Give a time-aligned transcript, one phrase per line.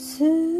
[0.00, 0.59] す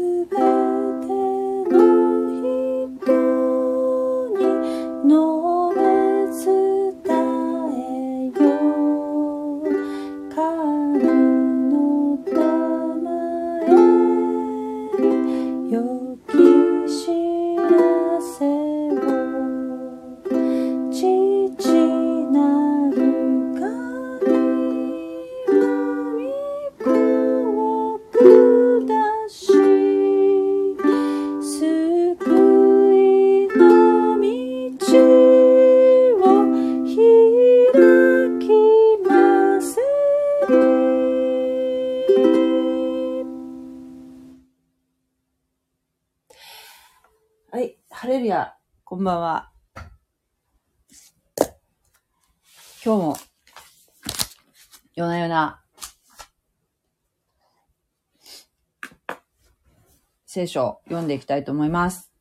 [60.41, 62.11] 聖書を読んでいきたいと思います。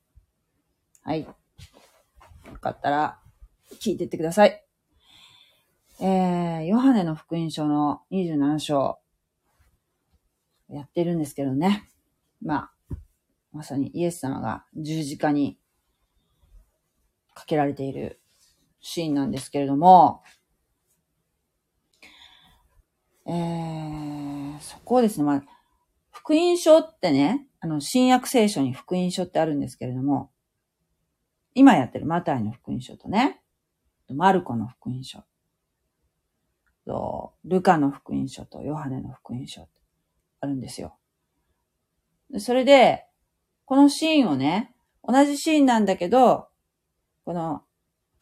[1.03, 1.23] はい。
[1.23, 1.35] よ
[2.61, 3.19] かったら、
[3.81, 4.63] 聞いてってください。
[6.03, 8.99] えー、ヨハネの福音書の27章、
[10.69, 11.89] やってるんですけどね。
[12.43, 12.95] まあ、
[13.53, 15.59] まさにイエス様が十字架に
[17.33, 18.21] かけられている
[18.83, 20.23] シーンなんですけれども、
[23.25, 25.43] えー、そこをですね、まあ、
[26.11, 30.31] 福音書ってね、あの、新約聖書に福音書ってあるんですけれども、
[31.55, 33.43] 今やってるマタイの福音書とね、
[34.09, 35.23] マルコの福音書、
[36.87, 39.71] とルカの福音書とヨハネの福音書って
[40.41, 40.97] あるんですよ。
[42.39, 43.07] それで、
[43.65, 46.49] このシーンをね、同じシーンなんだけど、
[47.25, 47.63] この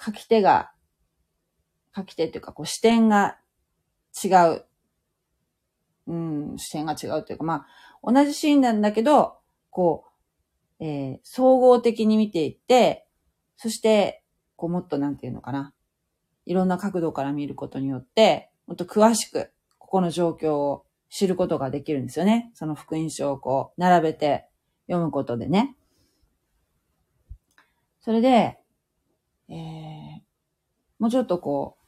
[0.00, 0.70] 書き手が、
[1.96, 3.38] 書き手っていうか、こう視点が
[4.22, 4.64] 違う。
[6.06, 7.66] うん、視点が違うというか、まあ、
[8.02, 9.38] 同じシーンなんだけど、
[9.70, 10.04] こ
[10.80, 13.06] う、えー総合的に見ていって、
[13.56, 14.22] そして、
[14.56, 15.72] こう、もっとなんていうのかな。
[16.46, 22.50] いろんな角度から見ることによって、もっと詳しく、ここの状況を知ることができるんですよね。
[22.54, 24.46] その福音書をこう、並べて
[24.86, 25.76] 読むことでね。
[28.00, 28.58] それで、
[29.48, 30.20] えー、
[30.98, 31.84] もうちょっとこう、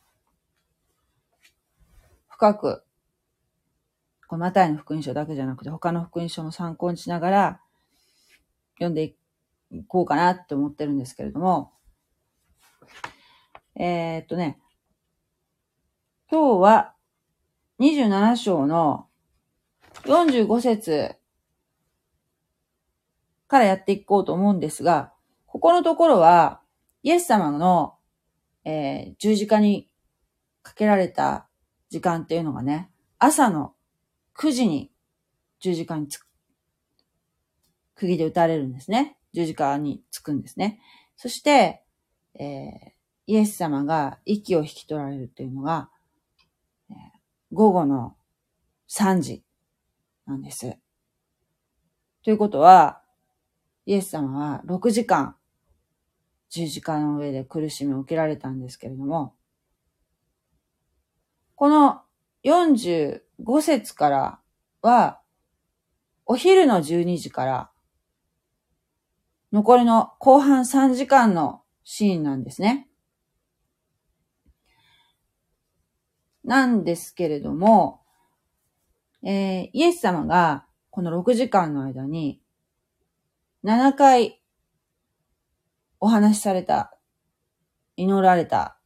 [2.29, 2.85] 深く、
[4.31, 7.61] このマタイの福音書だけじゃなくて、他の福音書も参考にしながら、
[8.75, 11.73] 読んでいこうかなって思ってるんですけれども、
[13.75, 14.61] えーっとね、
[16.31, 16.95] 今日は
[17.81, 19.09] 27章の
[20.05, 21.17] 45節
[23.49, 25.13] からやっていこうと思うんですが、
[25.47, 26.61] ここのところは、
[27.03, 27.97] イエス様の、
[28.65, 29.91] えー十字架に
[30.63, 31.49] かけられた
[31.89, 33.75] 時間っていうのがね、朝の
[34.41, 34.91] 9時に
[35.61, 36.27] 十字架につく、
[37.95, 39.19] 釘で打たれるんですね。
[39.35, 40.81] 十字架につくんですね。
[41.15, 41.83] そして、
[42.35, 42.91] えー
[43.27, 45.89] イエス様が息を引き取られるっていうのが、
[46.89, 46.97] えー
[47.53, 48.17] 午後の
[48.89, 49.45] 3時
[50.27, 50.79] なんです。
[52.25, 53.03] ということは、
[53.85, 55.37] イエス様は6時間
[56.49, 59.35] 十字架の上で苦しみを受けられたんですけれども、
[61.57, 62.01] この
[62.45, 63.21] 45
[63.63, 64.41] 節から
[64.83, 65.21] は、
[66.27, 67.71] お昼の12時から
[69.53, 72.89] 残りの後半3時間のシーンなんですね。
[76.45, 78.01] なんですけれども、
[79.23, 82.41] えーイエス様がこの6時間の間に
[83.65, 84.41] 7回
[85.99, 86.97] お話しされた、
[87.97, 88.80] 祈られた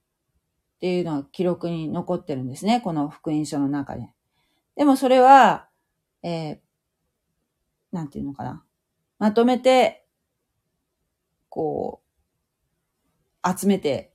[0.85, 2.83] っていうのが記録に残ってるんですね。
[2.83, 4.11] この福音書の中で。
[4.77, 5.71] でもそれは、
[6.23, 6.59] えー
[7.91, 8.63] なんていうのかな。
[9.19, 10.05] まとめて、
[11.49, 12.03] こ
[13.43, 14.13] う、集めて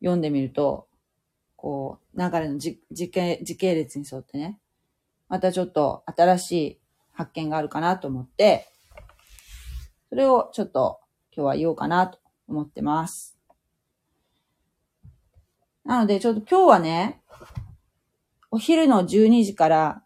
[0.00, 0.88] 読んでみると、
[1.56, 4.58] こう、流れのじ時系時系列に沿ってね、
[5.30, 6.80] またちょっと新しい
[7.12, 8.66] 発見があるかなと思って、
[10.10, 11.00] それをちょっと
[11.34, 13.31] 今日は言おうかなと思ってます。
[15.84, 17.20] なので、ちょっと今日はね、
[18.50, 20.02] お昼の12時から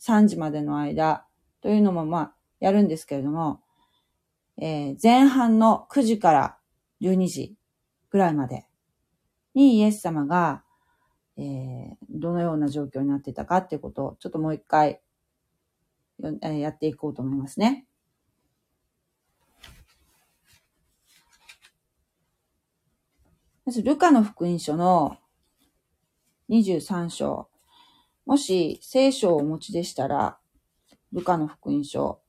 [0.00, 1.26] 3時までの間
[1.60, 3.60] というのもまあやるんですけれども、
[4.56, 6.56] えー前半の9時から
[7.00, 7.54] 12時
[8.10, 8.66] ぐらいまで
[9.54, 10.62] にイエス様が、
[11.36, 15.00] えーどのような状況になってたかっていうことをちょっともう一回
[16.40, 17.86] やっていこうと思いますね。
[23.66, 25.16] まず、ルカの福音書の
[26.50, 27.48] 23章。
[28.26, 30.38] もし聖書をお持ちでしたら、
[31.12, 32.20] ルカの福音書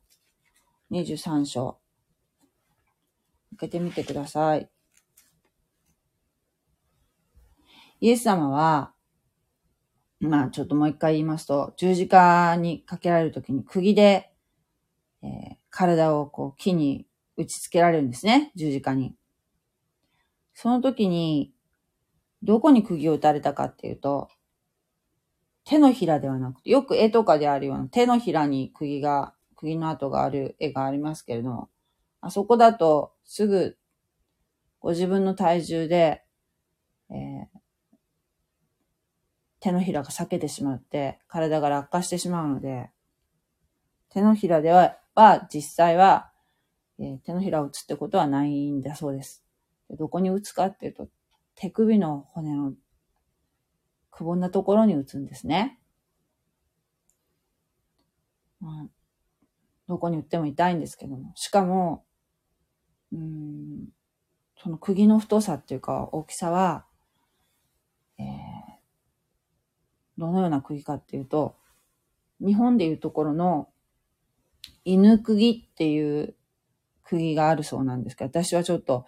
[0.92, 1.78] 23章。
[3.58, 4.70] 開けてみてください。
[8.00, 8.94] イエス様は、
[10.22, 14.32] まあちょっともう一回言いますと、十字架にかけられるときに釘で、
[15.22, 19.16] えー、体をこう木に打ち付けられるんですね、十字架に。
[20.56, 21.54] その時に、
[22.42, 24.30] どこに釘を打たれたかっていうと、
[25.66, 31.70] 手のひらではなくて、よく絵とかであるような手のひらに釘が、釘の跡がある絵がありますけれども、
[32.22, 33.78] あそこだとすぐ
[34.80, 36.24] ご自分の体重で、
[37.10, 37.46] えー、
[39.60, 42.92] 手のひらが裂けてしまって、体が落下してしまうので、
[44.10, 46.32] 手のひらでは、は実際は、
[47.00, 49.45] えー、手のひらを打つってことはないんだそうです。
[49.92, 51.08] どこに打つかっていうと、
[51.56, 52.74] 手首の骨の
[54.12, 55.80] くぼんだところに打つんですね。
[58.60, 58.88] まあ、
[59.88, 61.32] どこに打っても痛いんですけども。
[61.36, 62.06] しかも、
[63.12, 63.90] うん、
[64.58, 66.86] その釘の太さっていうか大きさは、
[68.18, 68.26] えー、
[70.18, 71.58] どのような釘かっていうと、
[72.40, 73.70] 日本でいうところの
[74.84, 76.36] 犬釘っていう
[77.04, 79.06] 釘があるそうなんですけど、私はちょっと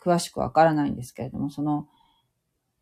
[0.00, 1.88] 詳しくわからないんですけれども、その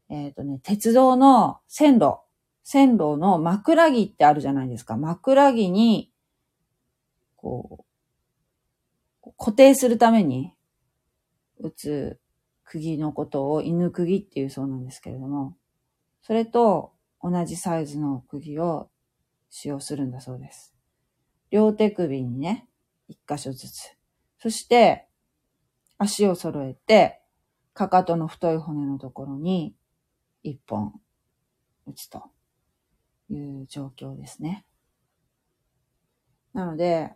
[0.09, 2.21] えっ、ー、とね、鉄道の線路、
[2.63, 4.97] 線路の枕木ってあるじゃないですか。
[4.97, 6.13] 枕木に、
[7.37, 7.85] こ
[9.25, 10.55] う、固定するために
[11.59, 12.21] 打つ
[12.65, 15.57] 釘のことを犬釘っていうそうなんですけれども、
[16.23, 16.93] それと
[17.23, 18.89] 同じサイズの釘を
[19.51, 20.75] 使用するんだそうです。
[21.51, 22.69] 両手首にね、
[23.09, 23.97] 一箇所ずつ。
[24.39, 25.06] そして、
[25.99, 27.21] 足を揃えて、
[27.75, 29.75] かかとの太い骨のところに
[30.43, 30.95] 一本
[31.87, 32.31] 打つと
[33.29, 34.65] いう状況ですね。
[36.53, 37.13] なので、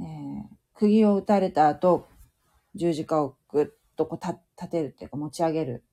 [0.00, 0.44] えー、
[0.74, 2.06] 釘を打たれた後、
[2.74, 3.66] 十字架をぐっ
[3.96, 4.26] とこう
[4.60, 5.84] 立てるっていうか持ち上げる。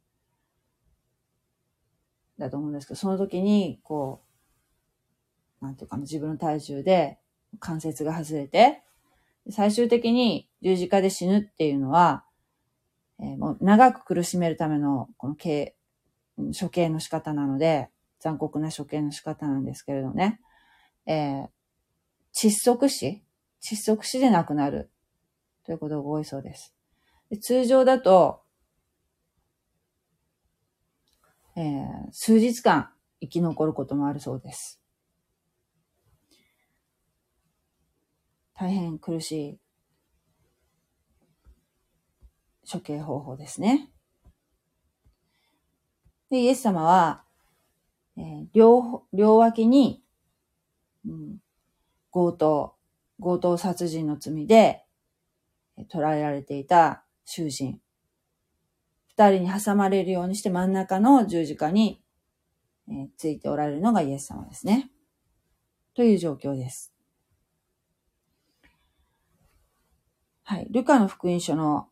[2.37, 4.21] だと思うんですけど、その時に、こ
[5.61, 7.17] う、なんていうかな、自分の体重で
[7.59, 8.83] 関節が外れて、
[9.50, 12.24] 最終的に十字架で死ぬっていうのは、
[13.19, 15.75] えー、もう長く苦しめるための、この刑、
[16.59, 17.89] 処刑の仕方なので、
[18.19, 20.39] 残酷な処刑の仕方なんですけれどね。
[21.06, 21.47] えー、
[22.36, 23.24] 窒息死？
[23.62, 24.89] 窒息死で亡くなる
[25.65, 26.75] ということが多いそうです。
[27.30, 28.42] で通常だと、
[31.56, 32.89] えー、数日間
[33.21, 34.81] 生き残ることもあるそうです。
[38.57, 39.60] 大変苦しい
[42.72, 43.92] 処刑方法ですね。
[46.30, 47.24] で、イエス様は、
[48.18, 50.04] えー、両、両脇に、
[51.06, 51.38] うん、
[52.12, 52.75] 強盗、
[53.22, 54.86] 強盗殺人の罪で、
[55.78, 57.80] えー、捕らえられていた囚人、
[59.07, 62.02] 二人に挟まれるようにして真ん中の十字架に、
[62.90, 64.90] えー、ついておられるのがイエス様ですね。
[65.94, 66.94] という状況です。
[70.47, 70.68] はい。
[70.69, 71.88] ルカの福音書の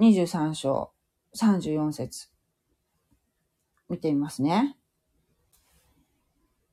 [0.00, 0.90] 23章
[1.36, 2.28] 34節
[3.90, 4.78] 見てみますね。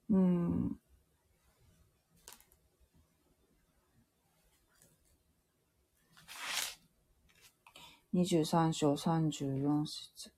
[0.10, 0.78] うん。
[8.14, 10.32] 23章34節。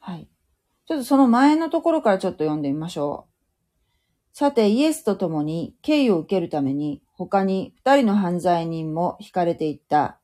[0.00, 0.28] はい。
[0.88, 4.36] ちょっとその前のところからちょっと読んでみましょう。
[4.36, 10.18] さて、イエスと共に敬意を受けるために、他に二人の犯罪人も惹かれていった。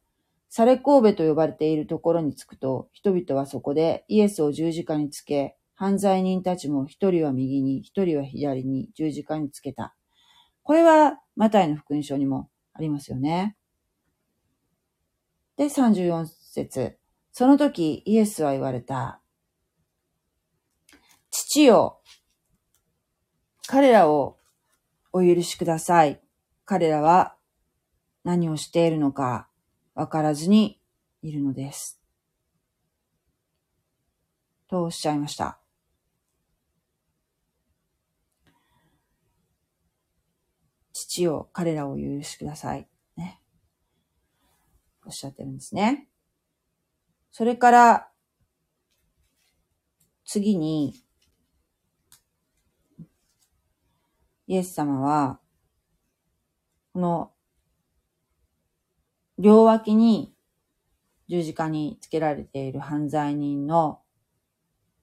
[0.49, 9.95] サレ神戸と呼ばれているところに着くと、人々はそこでイエスを十字架につけ、犯罪人たちも一人は右に、一人は左に十字架につけた。
[10.63, 13.59] これは、マタイの福音書にもありますよね。
[15.59, 16.97] で、34節。
[17.31, 19.21] その時、イエスは言われた。
[21.31, 22.01] 父よ、
[23.67, 24.39] 彼らを
[25.13, 26.23] お許しください。
[26.67, 27.37] 彼らは
[28.25, 29.49] 何をしているのか
[29.95, 30.81] わからずに
[31.23, 32.01] いるのです。
[34.69, 35.61] とおっしゃいました？
[40.93, 42.89] 父を彼らを許しください。
[43.17, 43.41] ね。
[45.05, 46.09] おっしゃってるんですね。
[47.31, 48.09] それから、
[50.25, 50.95] 次に、
[54.49, 55.39] イエス様は、
[56.97, 57.31] この
[59.39, 60.33] 両脇に
[61.29, 64.01] 十字架につけられている犯罪人の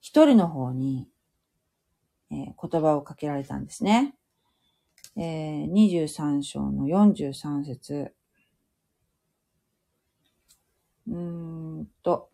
[0.01, 1.07] 一人の方に、
[2.31, 4.15] えー、言葉をかけられたんですね。
[5.17, 8.11] えー、23章の43節
[11.07, 12.31] うーんと、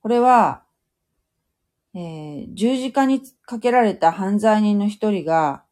[0.00, 0.62] これは、
[1.92, 5.67] えー、十字架にかけられた犯罪人の一人が、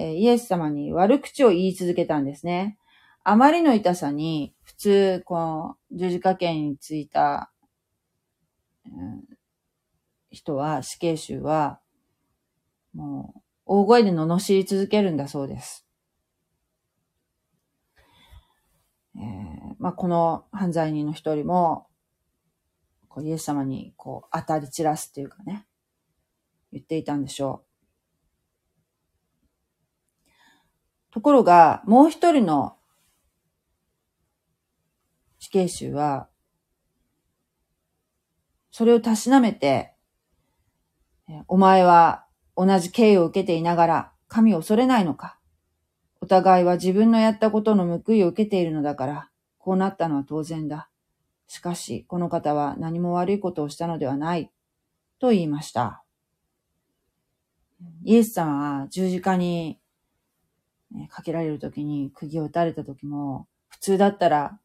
[0.00, 2.78] え、イエス様に悪口を言い続けたんですね。
[3.24, 7.52] あまりの痛さに、普通、この十字架刑についた、
[8.86, 9.24] うん、
[10.30, 11.80] 人は、死刑囚は、
[12.94, 15.84] もう、大声で罵り続けるんだそうです。
[19.16, 21.88] えー、まあ、この犯罪人の一人も、
[23.08, 25.66] こうイエス様にこう当たり散らすっていうかね、
[26.70, 27.67] 言っていたんでしょう。
[31.18, 32.76] ところが、もう一人の
[35.40, 36.28] 死刑囚は、
[38.70, 39.94] それをたしなめて、
[41.48, 42.24] お前は
[42.56, 45.38] 同じ刑を受けていながら神を恐れないのか
[46.20, 50.88] お互いは自分のやったことの報いを受けているのだから、こうなったのは当然だ。
[51.48, 54.52] しかし、この方は何も悪いことをしたのではない、
[55.18, 56.04] と言いました。
[58.04, 59.80] イエス様は十字架に
[61.08, 64.58] かけられるときに、釘を打たれたときも、普通だったら、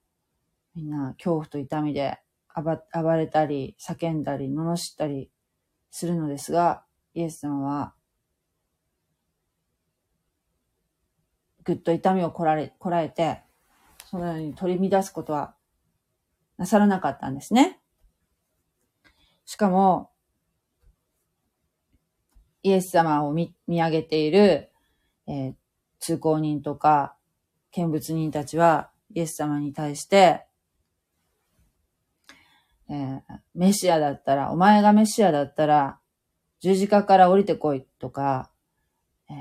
[0.75, 2.19] みんな恐怖と痛みで
[2.55, 5.29] 暴れたり、叫んだり、罵ったり
[5.91, 7.93] するのですが、イエス様は、
[11.63, 13.41] ぐっと痛みをこられ、こらえて、
[14.05, 15.55] そのように取り乱すことは
[16.57, 17.79] なさらなかったんですね。
[19.45, 20.11] しかも、
[22.61, 24.71] イエス様を見見上げている、
[25.27, 25.53] えー、
[26.03, 27.15] 通行人とか
[27.71, 30.45] 見物人たちはイエス様に対して、
[32.89, 33.21] えー、
[33.55, 35.99] メシアだったら、お前がメシアだったら、
[36.59, 38.51] 十字架から降りてこいとか、
[39.29, 39.35] えー、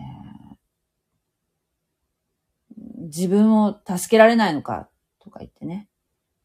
[3.07, 4.88] 自分を助けられないのか
[5.19, 5.88] とか言ってね、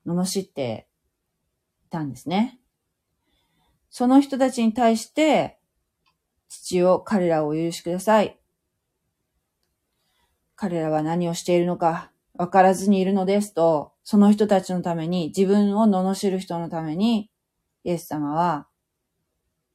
[0.08, 0.88] 罵って
[1.86, 2.60] いたんですね。
[3.92, 5.60] その人たちに対して、
[6.50, 8.40] 父を彼らをお許しください。
[10.58, 17.32] 彼らは何をしているのか分からずにいるのですと、その人たちのために、自分を罵る人のために、
[17.84, 18.68] イエス様は、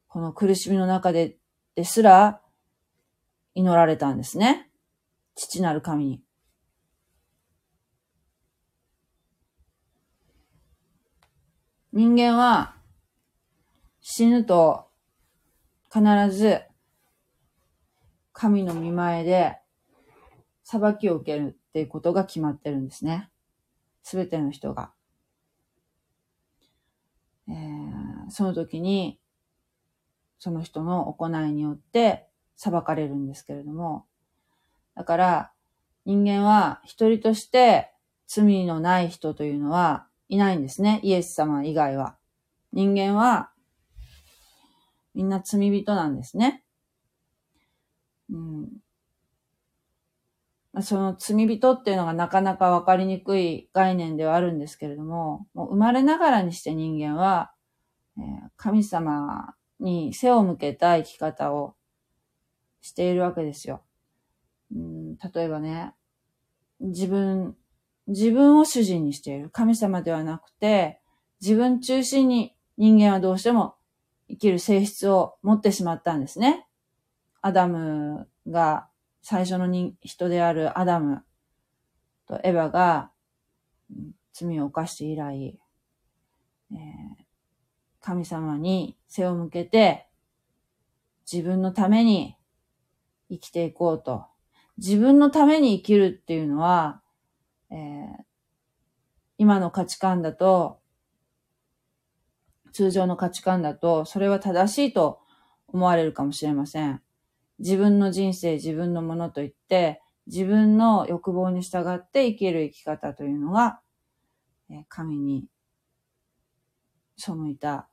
[0.09, 1.37] この苦しみの中で
[1.75, 2.43] ですら
[3.55, 4.71] 祈られたんですね。
[5.35, 6.23] 父なる神に。
[11.93, 12.75] 人間は
[14.01, 14.89] 死ぬと
[15.93, 16.63] 必ず
[18.33, 19.62] 神の見前で
[20.81, 23.29] 裁きを受けるっていうことが決まってるんですね。
[24.03, 24.93] すべての人が。
[27.47, 29.21] えー、その時に、
[30.39, 32.27] その人の行いによって
[32.57, 34.07] 裁かれるんですけれども、
[34.95, 35.53] だから
[36.07, 37.93] 人間は一人として
[38.27, 41.01] 罪のない人というのはいないんですね。
[41.03, 42.17] イエス様以外は。
[42.73, 43.51] 人間は、
[45.15, 46.65] みんな罪人なんですね。
[48.31, 48.82] うん、
[50.81, 57.53] その罪人っていうのがなかなかわかりにくい概念ではあるんですけれども、もう生まれながらにして人間は、
[58.17, 58.25] えー、
[58.57, 61.75] 神様に背を向けた生き方を
[62.81, 63.83] しているわけですよ。
[64.75, 65.93] うん、例えばね、
[66.81, 67.55] 自分
[68.09, 69.51] 自分を主人にしている。
[69.51, 71.01] 神様ではなくて、
[71.41, 73.77] 自分中心に人間はどうしても
[74.29, 76.67] 生きる性質を持ってしまったんですね。
[77.41, 78.89] アダムが、
[79.23, 81.23] 最初の人であるアダム
[82.27, 83.11] とエヴァが
[84.33, 85.59] 罪を犯して以来、
[86.73, 86.79] えー、
[88.01, 90.09] 神様に背を向けて
[91.31, 92.37] 自分のために
[93.31, 94.27] 生きていこうと。
[94.79, 97.03] 自分のために生きるっていうのは、
[97.71, 98.25] えー、
[99.39, 100.81] 今の価値観だと、
[102.73, 105.21] 通常の価値観だと、それは正しいと
[105.69, 107.03] 思われるかもしれません。
[107.59, 113.81] 自分の人生、自分のものと言って、自分の欲望に従って生きる生き方というのが、
[114.89, 115.47] 神に
[117.17, 117.89] 背いた、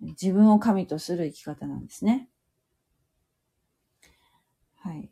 [0.00, 2.28] 自分を神とする生き方なんですね。
[4.76, 5.10] はい。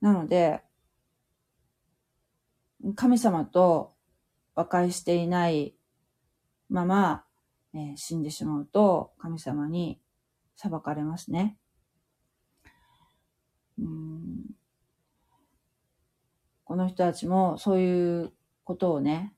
[0.00, 0.62] なので、
[2.94, 3.94] 神様と
[4.54, 5.74] 和解していない
[6.68, 7.24] まま、
[7.74, 10.00] えー、死んでしまうと神様に
[10.56, 11.56] 裁かれますね。
[16.64, 18.32] この人たちもそういう
[18.64, 19.34] ことをね、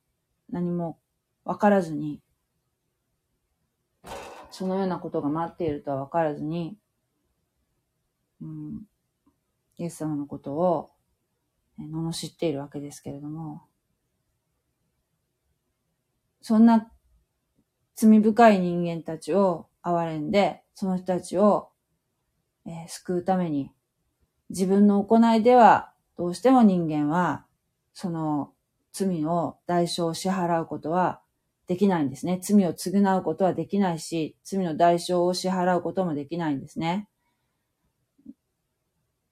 [0.50, 0.98] 何も
[1.44, 2.22] 分からずに、
[4.50, 6.78] そのようなことが待っているとは分からずに、
[8.40, 8.82] うん、
[9.76, 10.90] イエス様のことを、
[11.78, 13.66] 罵っているわけですけれども、
[16.40, 16.90] そんな
[17.94, 21.70] 罪深い人間たちを憐れんで、その人たちを、
[22.66, 23.72] えー、救うために、
[24.50, 27.46] 自分の行いではどうしても人間は、
[27.94, 28.52] その
[28.92, 31.22] 罪の代償を支払うことは
[31.66, 32.38] できないんですね。
[32.42, 37.08] 罪を償うことはできないし、罪の代償を支払うこともできないんですね。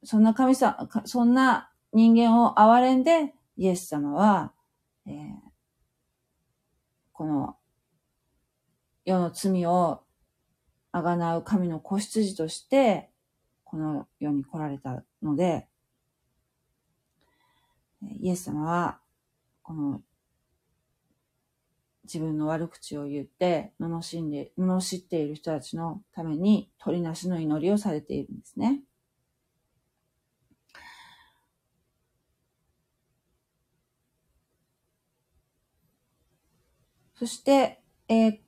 [0.02, 4.54] そんな神様、そんな人間を憐れんで、イエス様は、
[5.04, 5.34] えー、
[7.12, 7.56] この
[9.04, 10.03] 世の罪を
[10.96, 13.10] あがなう神の子羊として、
[13.64, 15.66] この世に来られたので、
[18.20, 19.00] イエス様は、
[19.64, 20.02] この
[22.04, 28.80] 自分の悪口を言って、罵んで、罵っている人たちのために取りなしの祈りをされているんですね。
[37.18, 38.43] そして、えー、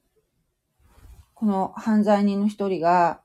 [1.47, 3.21] この犯罪人の一人が、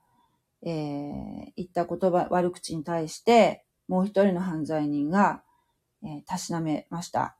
[0.61, 5.41] えー、言った言葉、悪口に対して、もう一人の犯罪人が、
[6.03, 7.35] えー、たしなめました。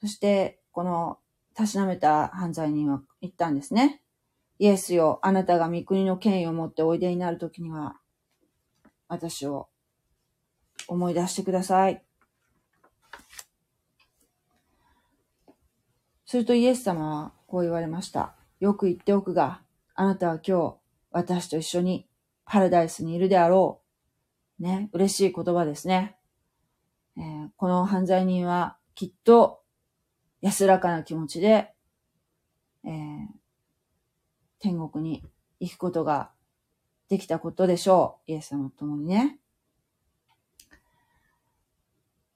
[0.00, 1.18] そして、この、
[1.54, 4.00] たしなめた犯罪人は言ったんですね。
[4.60, 7.96] イエスよ、あなたが御国の権威を持っておいでになるときには、
[9.08, 9.68] 私を
[10.86, 12.00] 思い出してください。
[16.26, 18.37] するとイエス様はこう言われました。
[18.60, 19.62] よく言っておくが、
[19.94, 20.76] あなたは今日、
[21.10, 22.06] 私と一緒に
[22.44, 23.80] パラダイスにいるであろ
[24.58, 24.62] う。
[24.62, 26.16] ね、嬉しい言葉ですね。
[27.16, 29.62] えー、この犯罪人はきっと
[30.40, 31.72] 安らかな気持ちで、
[32.84, 33.26] えー、
[34.60, 35.24] 天国に
[35.60, 36.30] 行くことが
[37.08, 38.32] できたことでしょう。
[38.32, 39.38] イエス様と共にね。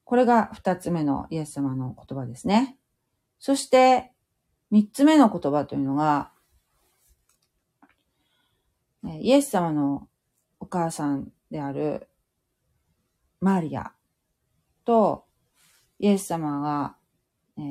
[0.05, 2.77] これが二つ目のイエス様の言葉ですね。
[3.39, 4.12] そして、
[4.73, 6.33] 三つ目の言葉というのが、
[9.05, 10.09] イエス様の
[10.61, 12.09] お母さんである
[13.39, 13.93] マリア
[14.87, 15.27] と、
[15.99, 16.97] イエス様が、
[17.59, 17.65] えー、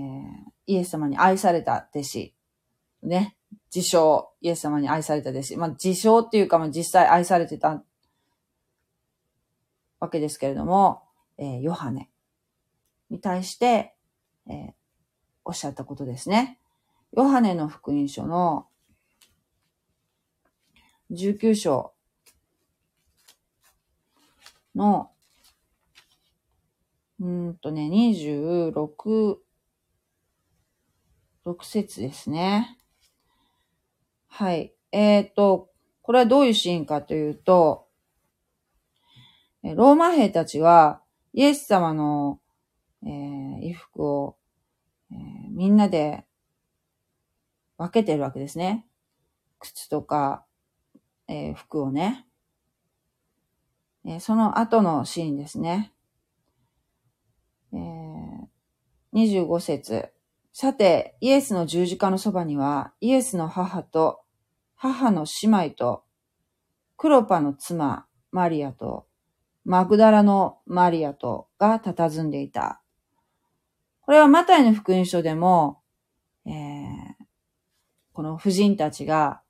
[0.68, 2.36] イエス様に愛された弟子、
[3.02, 3.36] ね、
[3.74, 5.58] 自称、イエス様に愛された弟子。
[5.58, 7.84] まあ、自称っていうか、まあ、実際愛されてた
[10.00, 11.02] わけですけれども、
[11.40, 12.12] えー、ヨハネ
[13.10, 13.96] に対して、
[14.48, 14.74] えー、
[15.44, 16.60] おっしゃったことですね。
[17.14, 18.68] ヨハネの福音書の
[21.12, 21.94] 19章
[24.76, 25.12] の
[27.22, 29.36] うんとね、26、
[31.46, 32.80] 6節ですね。
[34.28, 34.74] はい。
[34.92, 35.70] えっ、ー、と、
[36.02, 37.88] これはどういうシーンかというと、
[39.62, 42.40] ローマ兵たちは、イエス様の、
[43.04, 44.38] えー、衣服を、
[45.12, 45.18] えー、
[45.52, 46.26] みんなで
[47.82, 48.86] 分けてるわけですね。
[49.58, 50.46] 靴とか、
[51.28, 52.28] えー、服をね。
[54.06, 55.92] えその後のシーンですね。
[57.74, 58.48] えー、
[59.14, 60.10] 25節
[60.54, 64.22] さて、イエスの十字架のそばには、イエスの母と、
[64.76, 66.04] 母の姉妹と、
[66.98, 69.08] クロパの妻、マリアと、
[69.66, 72.84] マグダラのマリアとが佇んでいた。
[74.02, 75.82] これはマタイの福音書でも、
[76.46, 76.91] えー、
[78.14, 79.42] この婦人たちが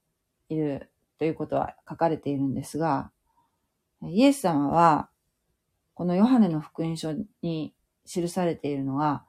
[0.50, 3.12] いるということは書かれているんですが、
[4.04, 5.10] イエス様は、
[5.93, 7.74] このヨハネの福音書に
[8.06, 9.26] 記されているのは、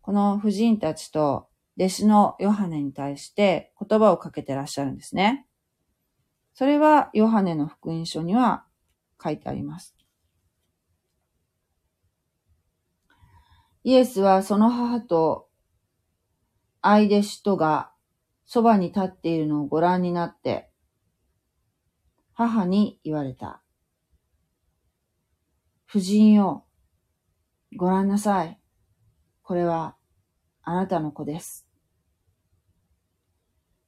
[0.00, 5.46] この婦人たちと弟子のヨハネに対して言葉をかけてらっしゃるんですね。
[6.54, 8.64] それはヨハネの福音書には
[9.22, 9.96] 書いてあります。
[13.82, 15.48] イエスはその母と
[16.80, 17.90] 愛弟子とが
[18.46, 20.70] そばに立っているのをご覧になって、
[22.32, 23.62] 母に言われた。
[25.88, 26.64] 夫人よ、
[27.76, 28.58] ご覧なさい。
[29.42, 29.96] これは
[30.62, 31.68] あなたの子です。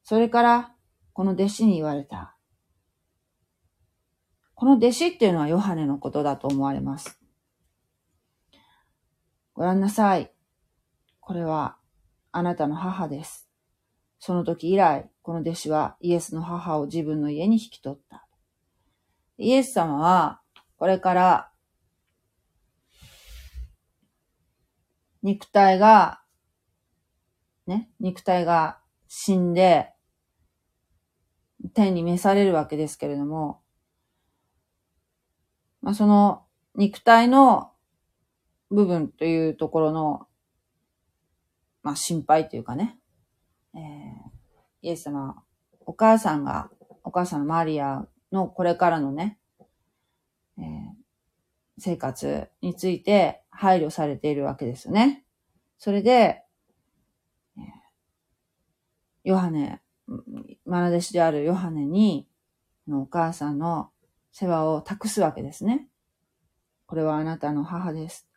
[0.03, 0.73] それから、
[1.13, 2.37] この弟子に言われた。
[4.55, 7.19] この弟子っていうのはヨハネのことだと思われます。
[9.53, 10.31] ご覧なさい。
[11.19, 11.77] これは
[12.31, 13.46] あなたの母です。
[14.27, 18.27] その時以来、この弟子はイエスの母を自分の家に引き取った。
[19.37, 20.41] イエス様は、
[20.75, 21.49] これから
[25.23, 26.19] 肉体が、
[27.67, 29.93] ね、肉体が死んで、
[31.73, 33.61] 天に召されるわけですけれども、
[35.81, 36.43] まあ、その
[36.75, 37.71] 肉体の
[38.71, 40.27] 部分というところの、
[41.81, 42.99] まあ、心配というかね、
[43.77, 45.43] えー、イエス様、
[45.85, 46.69] お母さんが、
[47.03, 49.39] お母さんのマリアのこれからのね、
[50.57, 50.63] えー、
[51.77, 55.23] 生活について配慮されているわけですよね。
[55.77, 56.43] それで、
[59.23, 59.81] ヨハネ、
[60.65, 62.27] マナ弟子であるヨハネに、
[62.87, 63.91] のお母さんの
[64.31, 65.87] 世話を託すわけですね。
[66.85, 68.27] これはあなたの母です。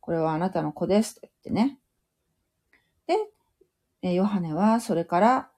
[0.00, 1.16] これはあなたの子です。
[1.16, 1.78] と言ってね。
[3.06, 3.16] で、
[4.14, 5.50] ヨハネはそれから、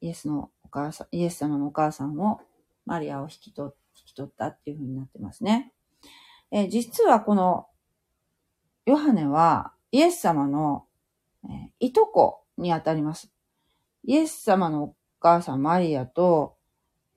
[0.00, 2.40] イエスのお母さん、イエス様のお母さんを、
[2.86, 5.72] マリアを引き取引き取ったっていうふうになってますね。
[6.50, 7.66] え実はこの、
[8.86, 10.86] ヨハネは、イエス様の、
[11.44, 13.30] えいとこにあたります。
[14.04, 16.56] イエス様のお母さんマリアと、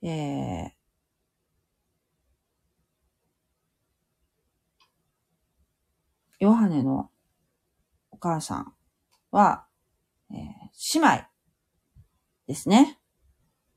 [0.01, 0.71] えー、
[6.39, 7.11] ヨハネの
[8.09, 8.73] お母さん
[9.31, 9.65] は、
[10.33, 11.23] えー、姉妹
[12.47, 12.99] ですね。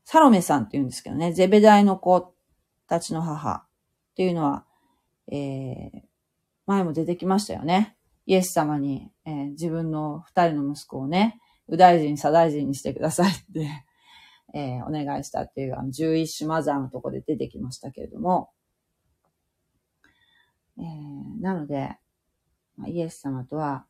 [0.04, 2.34] サロメさんって言うんですけどね、ゼベダイの子
[2.86, 4.66] たちの母っていうのは、
[5.30, 6.00] えー、
[6.66, 7.96] 前も出てきましたよね。
[8.26, 13.84] イエス様に、えー、自分の二人の息子をね、右大臣、左大臣にしてくださいって
[14.54, 18.50] えー、お願いしたっていう、あの、十一種マザーのとこで出てきましたけれども、
[20.78, 21.96] えー、なので、
[22.86, 23.86] イエス様とは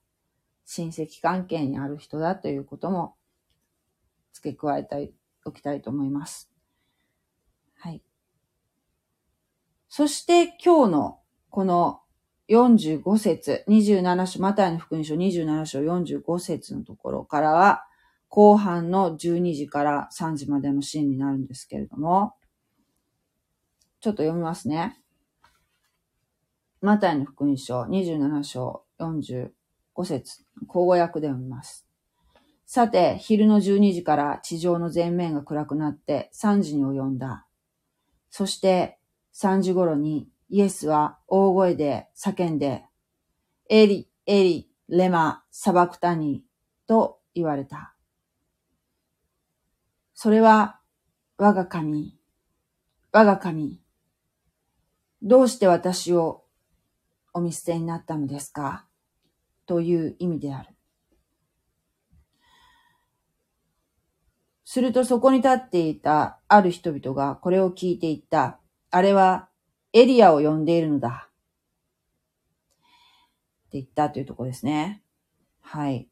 [0.65, 3.17] 親戚関係にある人だということも
[4.33, 5.13] 付け加えたい、
[5.45, 6.51] おきたいと思います。
[7.79, 8.03] はい。
[9.89, 12.01] そして今日のこの
[12.49, 17.85] 45節、27章、マタイの福音書27章45節のところからは、
[18.29, 22.35] 後半の12時から3時までのシーンになるんですけれども、
[24.01, 25.01] ちょっと読みますね。
[26.83, 29.51] マタイの福音書27章45
[29.95, 31.87] 五節、口語訳で読みます。
[32.67, 37.47] さて、昼の12時から地上の全面が暗くなって3時に及んだ。
[38.31, 38.99] そして
[39.35, 42.85] 3時頃にイエスは大声で叫んで、
[43.71, 46.43] エリ、エリ、レマ、サバクタニ
[46.87, 47.95] と言われた。
[50.15, 50.81] それは、
[51.37, 52.17] 我が神、
[53.13, 53.81] 我が神、
[55.23, 56.45] どうして私を
[57.33, 58.87] お見捨てになったのですか？
[59.67, 60.71] という意味である。
[64.65, 68.59] するとそこに立っていたある人々がこれを聞いていった。
[68.91, 69.49] あれは
[69.93, 71.29] エリアを呼んでいるのだ。
[73.69, 75.03] って言ったというところですね。
[75.61, 76.09] はい。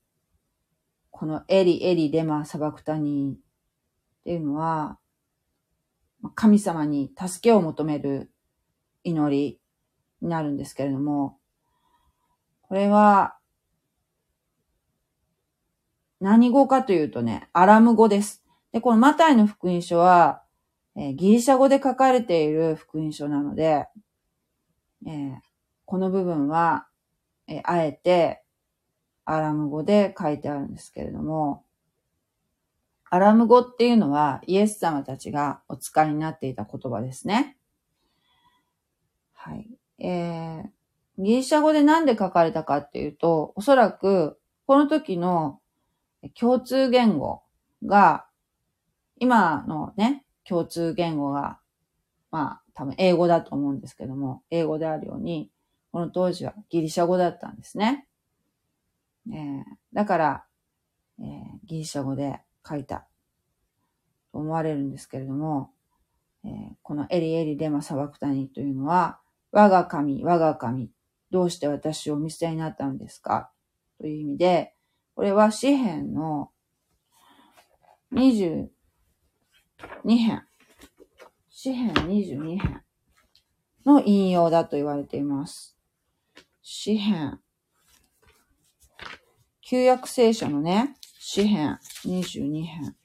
[1.10, 4.98] このエリ、エリ、レマ、サバクタニっていうのは、
[6.34, 8.32] 神様に助けを求める
[9.04, 9.60] 祈り
[10.20, 11.38] になるんですけれども、
[12.62, 13.36] これは、
[16.22, 18.44] 何語かというとね、アラム語です。
[18.70, 20.44] で、このマタイの福音書は、
[20.94, 23.88] えー、ギリシャ語で書かれている福音書なので、
[25.04, 25.34] えー、
[25.84, 26.86] この部分は、
[27.48, 28.44] えー、あえて
[29.24, 31.64] アラム語で書いてあるんですけれども、
[33.10, 37.56] アラム語っていうのはイエス様たちがお使いになっていた言葉ですね。
[39.32, 39.68] はい。
[39.98, 45.58] えー、ギリシャ語で何で書かれたかっていうと、おそらくこの時の
[46.30, 47.42] 共通言語
[47.84, 48.26] が
[49.18, 51.58] 今のね、共通言語が、
[52.30, 55.50] まあ、多分英語だと思うんですけども、英語であるように、
[55.92, 58.08] この当時はギリシャ語だったんですね。
[59.28, 60.44] えー、だから、
[61.20, 61.26] えー、
[61.64, 63.06] ギリシャ語で書いた
[64.32, 65.70] と思われるんですけれども、
[66.44, 66.50] えー、
[66.82, 69.20] このエリエリレマサバクタニというのは、
[69.52, 70.90] 我が神、我が神、
[71.30, 73.52] どうして私を見捨てになったのですか？
[73.98, 74.74] という意味で、
[75.22, 76.50] これは詩篇の
[78.12, 78.66] 22
[80.04, 80.42] 編。
[81.48, 82.82] 詩編22編
[83.86, 85.78] の引用だと言われています。
[86.60, 87.38] 詩編。
[89.60, 92.96] 旧約聖書のね、詩編22編。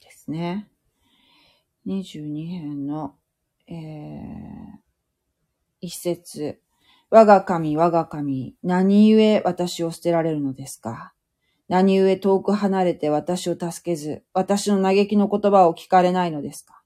[0.00, 0.68] ですね。
[1.86, 3.16] 22編の、
[3.68, 3.76] えー、
[5.80, 6.60] 一節。
[7.10, 11.14] 我が神、我が神、何故私を捨てられるのですか？
[11.68, 16.82] 何故遠く離れて私を助けず、私の嘆きの言葉を聞かれないのですか？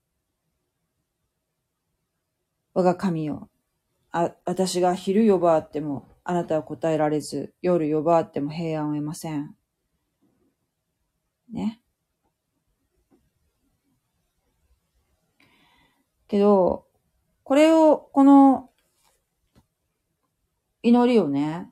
[2.75, 3.49] 我が神よ、
[4.11, 9.55] あ、私が昼呼ばわっても、あなたは答えられず、夜呼ばわっても平安を得ません。
[11.51, 11.81] ね。
[16.29, 16.87] けど、
[17.43, 18.71] これを、この
[20.83, 21.71] 祈りをね、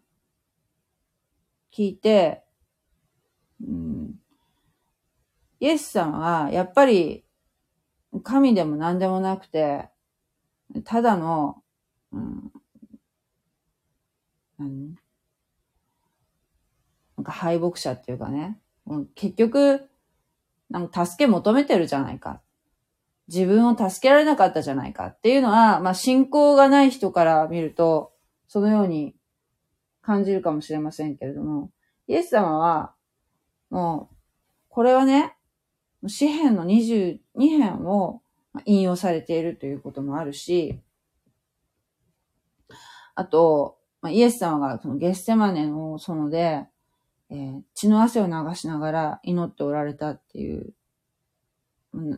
[1.72, 2.42] 聞いて、
[3.62, 4.14] うん、
[5.60, 7.24] イエス様は、やっぱり、
[8.22, 9.90] 神でも何でもなくて、
[10.84, 11.62] ただの、
[12.12, 12.52] うん、
[14.58, 14.96] 何？
[17.18, 18.58] なんか敗北者っていうかね、
[19.14, 19.90] 結局、
[20.70, 22.40] なんか助け求めてるじゃないか。
[23.28, 28.12] 自分を助けられなかったじゃないかっていうのは、まあ信仰がない人から見ると、
[28.48, 29.14] そのように
[30.02, 31.70] 感じるかもしれませんけれども、
[32.06, 32.94] イエス様は、
[33.70, 34.16] もう、
[34.68, 35.34] これはね、
[36.06, 38.22] 詩篇の22編を
[38.64, 40.80] 引用されているということもあるし、
[43.14, 46.66] あと、まあ、イエス様がそのゲッセマネの園で、
[47.30, 50.74] えー、血の汗を流しながら祈っておられたっていう、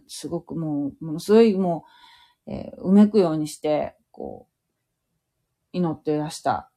[0.07, 1.85] すごくもう、ものすごいも
[2.47, 4.59] う、えー、うめくようにして、こう、
[5.73, 6.71] 祈っていらした。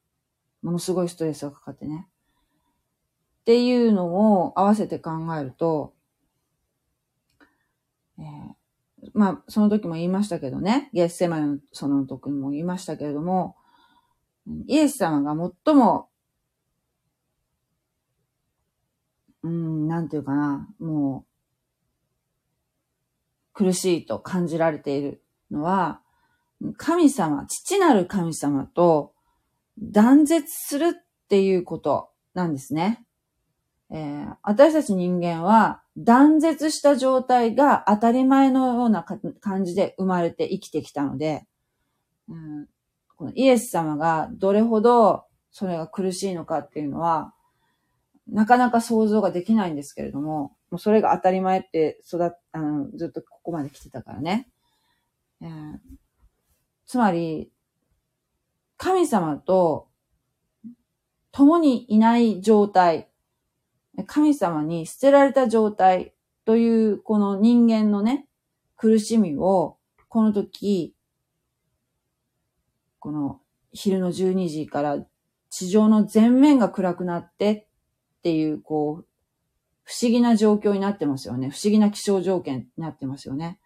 [0.61, 2.07] ものすごいストレスがかかってね。
[3.41, 5.95] っていうのを合わせて考えると、
[8.19, 13.55] えー、まあ、その時も言いましたけどね、ゲッセマネのその時も言いましたけれども、
[14.67, 15.35] イエス様が
[15.65, 16.09] 最も、
[19.43, 21.30] うん、なんていうかな、もう、
[23.53, 26.01] 苦しいと感じられているのは、
[26.77, 29.13] 神様、父なる神様と
[29.79, 30.91] 断絶するっ
[31.27, 33.03] ていうことなんですね。
[33.89, 41.45] えー、私たち人間は断絶した状態が当たり前のような感じで生まれて生きてきたので、
[42.29, 42.67] うん、
[43.17, 47.33] このイエス様がどれほどそれが苦しいのかっていうのは、
[48.27, 54.49] なかなか想像ができないんですけれども、もうそれが当たり前って育っ、あの、ずっとここまで来てたからね。
[55.41, 55.77] えー、
[56.87, 57.51] つまり、
[58.77, 59.89] 神様と
[61.31, 63.09] 共にいない状態、
[64.07, 66.13] 神様に捨てられた状態
[66.45, 68.27] というこの人間のね、
[68.77, 70.95] 苦しみを、この時、
[72.99, 73.41] この
[73.73, 75.05] 昼の12時から
[75.49, 77.67] 地上の全面が暗くなって
[78.19, 79.05] っていう、こう、
[79.83, 81.49] 不思議な状況になってますよね。
[81.49, 83.59] 不思議な気象条件になってますよね。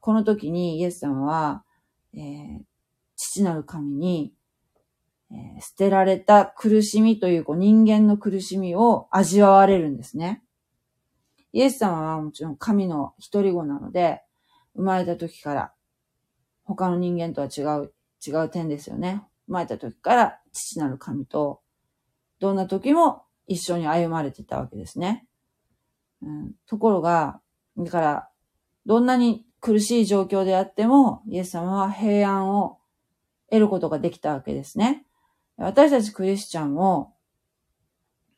[0.00, 1.64] この時にイエス様は、
[2.14, 2.60] えー、
[3.16, 4.34] 父なる神に、
[5.30, 10.42] えー、捨てられた苦しみというこう人間の苦しみを味わわれるんですね。
[11.52, 14.22] イエス様はもちろん神の一人子なので、
[14.74, 15.72] 生まれた時から
[16.64, 17.92] 他の人間とは違う
[18.24, 19.22] 違う点ですよね。
[19.46, 21.60] 生まれた時から父なる神と、
[22.38, 25.26] どんな時も一緒に歩まれてたわけですね。
[26.22, 27.40] うん、ところが、
[27.76, 28.28] だから、
[28.86, 32.78] どんなに苦しい状況であっても、イエス様は平安を
[33.50, 35.04] 得ることができたわけですね。
[35.56, 37.14] 私たちクリスチャンも、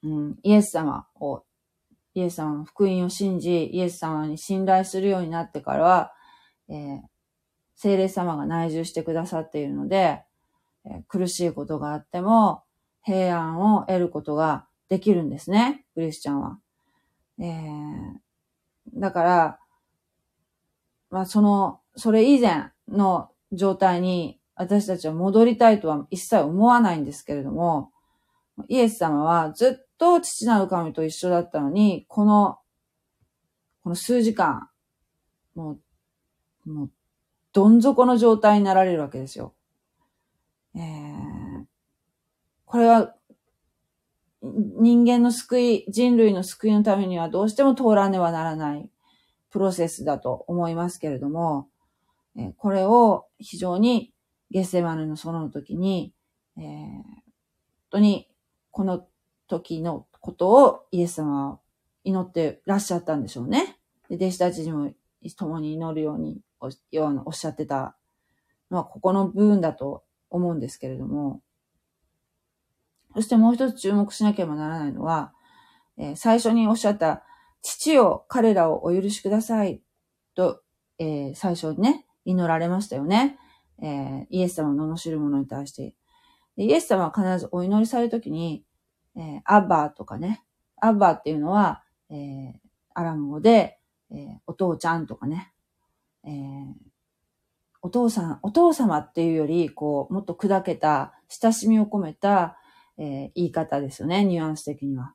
[0.03, 1.45] うん、イエス様を、
[2.15, 6.13] イエス様の福音を信じ、イエス様に信頼するようになってからは、
[6.69, 7.01] えー、
[7.77, 10.23] 精霊様が内住してくださっているので、
[10.85, 12.63] え苦しいことがあっても
[13.03, 16.59] 平安を得ることができるんですね、クリスチャンは。
[17.39, 19.59] えー、だから、
[21.11, 27.91] まあその、それ以前の状態に私たちは戻りたいとは一切思わないんですけれども、
[28.69, 32.59] イエス様はずっと父なる神と一緒だったのに、この、
[33.83, 34.69] この数時間、
[35.55, 35.79] も
[36.67, 36.91] う、もう
[37.53, 39.55] どん底の状態になられるわけですよ。
[40.75, 41.65] えー、
[42.65, 43.15] これは、
[44.45, 48.91] 人間の救い、人類の救いのためにはどうしても通らねばならない
[49.51, 51.69] プロセスだと思いますけれども、
[52.37, 54.13] えこれを非常に
[54.51, 56.13] ゲッセマネの園の時に、
[56.59, 57.05] えー、本
[57.91, 58.29] 当に
[58.71, 59.07] この
[59.49, 61.61] 時のことをイエス様は
[62.03, 63.79] 祈ってらっしゃったんでしょうね。
[64.11, 64.93] で弟子たちにも
[65.37, 67.97] 共に祈るようにおっしゃってた
[68.71, 71.41] のはここの部分だと思うんですけれども、
[73.15, 75.33] そしてもう一つ注目しなければならないのは、
[75.97, 77.23] えー、最初におっしゃった、
[77.63, 79.83] 父を彼らをお許しください
[80.35, 80.61] と、
[80.99, 83.39] えー、最初にね、祈られましたよね。
[83.81, 85.95] えー、イエス様を罵る者に対して。
[86.57, 88.65] イエス様は必ずお祈りされるときに、
[89.17, 90.45] えー、アッバーとかね、
[90.81, 92.53] アッバーっていうのは、えー、
[92.95, 93.79] アラム語で、
[94.11, 95.53] えー、お父ちゃんとかね、
[96.25, 96.73] えー、
[97.83, 102.57] お父さん、お父様っていうより、こう、もっと砕けた、親しみを込めた、
[102.99, 105.15] えー、言い方ですよね、ニュアンス的には。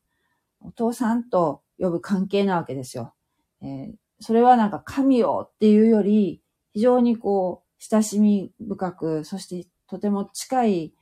[0.62, 3.14] お父さんと呼ぶ関係なわけですよ。
[3.62, 6.42] えー、それはなんか神よっていうより、
[6.74, 10.94] 非常にこう、親しみ深く、そしてとても近い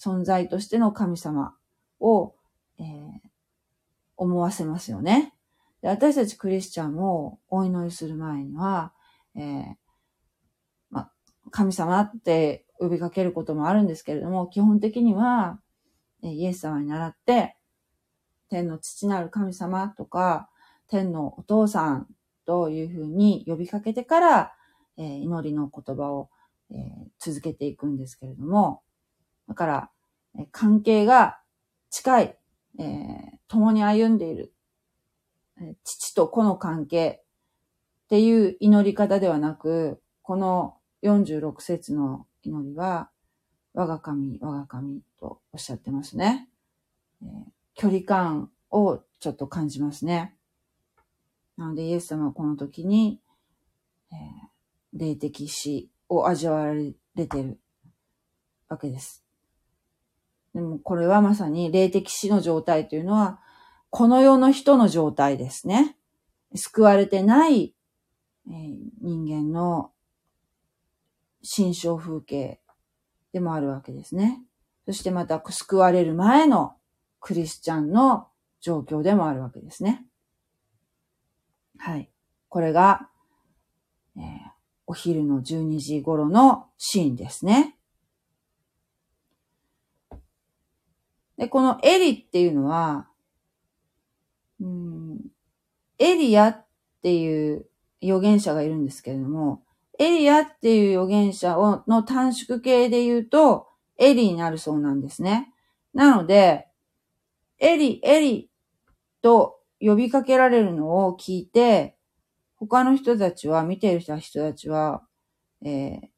[0.00, 1.56] 存在としての神様
[2.00, 2.34] を、
[2.78, 2.86] えー、
[4.16, 5.32] 思わせますよね。
[5.80, 8.92] で私たちクリスチャンもお祈りする前には、
[9.36, 9.74] えー、
[10.90, 11.10] ま、
[11.50, 15.60] 神様って呼びかけることもあるんですけれども、基本的には、
[16.32, 17.56] イエス様に倣って、
[18.48, 20.48] 天の父なる神様とか、
[20.88, 22.06] 天のお父さん
[22.46, 24.52] というふうに呼びかけてから、
[24.96, 26.30] えー、祈りの言葉を、
[26.70, 26.78] えー、
[27.18, 28.82] 続けていくんですけれども、
[29.48, 29.90] だから、
[30.36, 31.38] え関係が
[31.90, 32.38] 近い、
[32.78, 32.84] えー、
[33.46, 34.52] 共に歩んでいる、
[35.60, 37.22] え父と子の関係
[38.04, 43.10] っていう祈り方ではなく、この46節の祈りは、
[43.74, 46.48] 我が神、我が神とおっしゃってますね。
[47.22, 47.28] えー、
[47.74, 50.36] 距離感をちょっと感じますね。
[51.56, 53.20] なのでイエス様はこの時に、
[54.12, 54.18] えー、
[54.92, 56.92] 霊的死を味わわれ
[57.26, 57.58] てる
[58.68, 59.24] わけです。
[60.54, 63.40] でもこれはまさに霊的死の状態というのは、
[63.88, 65.96] この世の人の状態ですね。
[66.54, 67.74] 救われてない、
[68.48, 69.90] えー、人間の
[71.42, 72.60] 心象風景
[73.32, 74.42] でもあるわけですね。
[74.86, 76.76] そしてまた救われる前の
[77.20, 78.28] クリスチャンの
[78.60, 80.04] 状況でもあるわけですね。
[81.78, 82.10] はい。
[82.48, 83.08] これが、
[84.16, 84.22] えー、
[84.86, 87.76] お昼の12時頃のシーンですね。
[91.36, 93.08] で、このエリっていうのは、
[94.60, 95.18] うん、
[95.98, 96.66] エリアっ
[97.02, 97.66] ていう
[98.02, 99.62] 預言者がいるんですけれども、
[99.98, 105.52] エリアっていう預言者をの短縮形で言うと、エリになるそうなんですね。
[105.92, 106.66] なので、
[107.58, 108.50] エリ、エリ
[109.22, 111.96] と呼びかけられるのを聞いて、
[112.56, 115.02] 他の人たちは、見ている人たちは、
[115.62, 116.08] えー、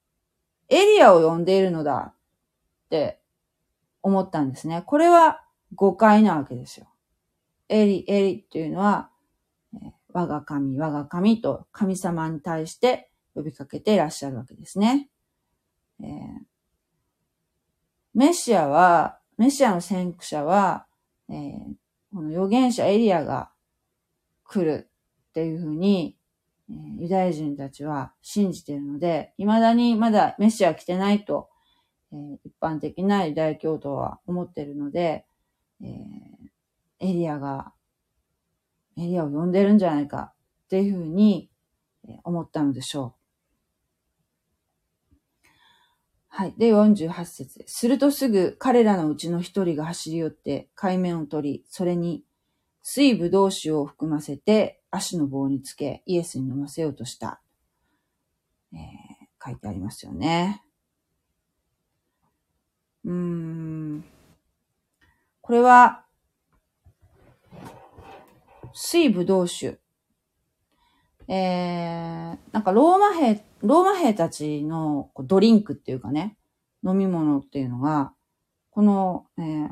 [0.69, 3.21] エリアを呼んでいるのだって
[4.03, 4.83] 思ったんですね。
[4.87, 6.89] これは誤解なわけですよ。
[7.69, 9.11] エリ、エリっていうのは、
[10.13, 15.11] 我が神、我が神と神様に対して呼びかけていらっしゃるわけですね。
[16.01, 16.09] えー、
[18.17, 20.87] メシアは、メシアの先駆者は、
[21.29, 21.59] えー、
[22.13, 23.51] この預言者エリアが
[24.45, 24.91] 来る
[25.29, 26.17] っていうふうに、
[26.69, 31.49] えー、ユダヤ人たちは信じているので、未だにまだメシア来てないと
[32.13, 35.27] えー、一般的なユダヤ教徒は思っているので、
[35.83, 35.87] え、
[37.01, 37.73] エリアが、
[38.97, 40.33] エリアを呼んでるんじゃないか
[40.65, 41.51] っていうふうに
[42.25, 43.26] 思ったのでしょう。
[46.39, 46.55] はい。
[46.59, 52.25] で、48節するとすぐ彼らのうちの一人が走り寄って海面を取り、それに
[52.83, 57.41] 水ぶどう酒を含ませて足の棒につけ、イエスに飲ませようとした。
[58.75, 58.81] えー、
[59.43, 60.63] 書いてありますよね。
[63.07, 64.05] うーん。
[65.41, 66.05] これは、
[68.75, 69.79] 水ぶどう酒。
[71.29, 76.37] えー、なんかローマ兵、ローマ兵たちのドリンクっていうかね、
[76.85, 78.13] 飲み物っていうのが、
[78.71, 79.71] この、えー、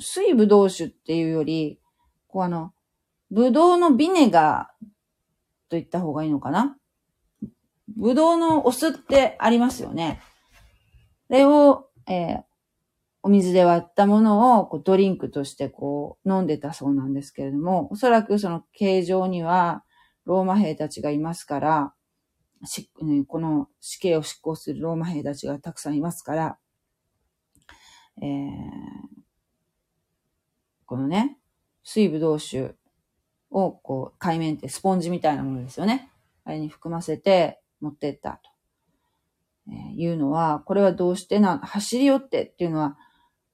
[0.00, 1.78] 水ぶどう酒っていうより、
[2.26, 2.72] こうあの、
[3.30, 4.86] ぶどうのビネガー
[5.68, 6.76] と言った方がいいのかな？
[7.96, 10.20] ぶどうのお酢ってありますよね。
[11.28, 12.42] それを、えー、
[13.22, 19.82] お水で割ったものをこうドリンクとしてこう飲んでたそうなんですけれども、おそらくその形状には
[20.26, 21.94] ローマ兵たちがいますから、
[23.28, 26.58] この死刑を執行するローマ兵たちがたくさんいますから、
[28.20, 28.26] えー、
[30.84, 31.38] このね、
[31.84, 32.74] 水ぶどう酒
[33.50, 36.10] をこう海面ってスポンジみたいなものですよね。
[36.44, 38.50] あれに含ませて持ってったと。
[39.68, 42.96] えいうのは、これはどうしてな、走り寄ってっていうのは、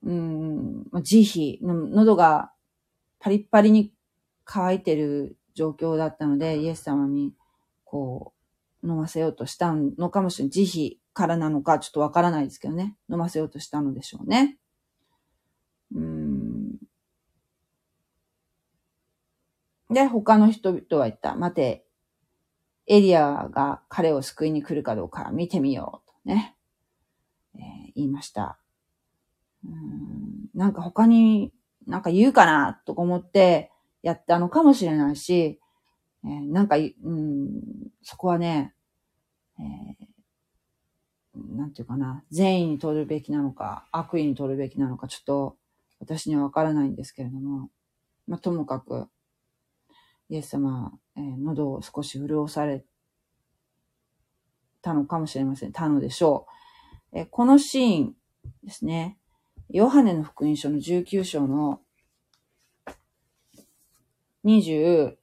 [0.02, 2.52] うん、慈悲の、喉が
[3.18, 3.92] パリッパリに
[4.44, 7.34] 乾いてる状況だったので、イエス様に、
[7.84, 8.32] こ
[8.82, 10.50] う、飲ませようとしたのかもしれない。
[10.50, 12.96] 慈悲からなのかちょっとわからないですけどね。
[13.10, 14.58] 飲ませようとしたのでしょうね。
[15.94, 16.76] うん。
[19.90, 21.36] で、他の人々は言った。
[21.36, 21.86] 待て、
[22.86, 26.56] エリアが彼を救いに来るかどうか見てみようとね、
[27.54, 27.62] えー、
[27.94, 28.58] 言いました。
[29.64, 31.52] うんなんか他に
[31.86, 33.71] なんか言うかなとか思って
[34.02, 35.60] やったのかもしれないし、
[36.24, 37.50] えー、なんか、うん、
[38.02, 38.74] そこはね、
[39.58, 45.56] えー、なんていうかな、善意に取るべきなのか、悪意に取るべきなのか、ちょっと
[46.00, 47.70] 私にはわからないんですけれども、
[48.26, 49.08] まあ、ともかく、
[50.28, 52.84] イエス様、えー、喉を少し潤され
[54.80, 55.72] たのかもしれません。
[55.72, 56.46] たのでしょ
[57.12, 57.18] う。
[57.18, 58.16] えー、このシーン
[58.64, 59.18] ですね。
[59.68, 61.80] ヨハネの福音書の19章の
[64.44, 65.16] 28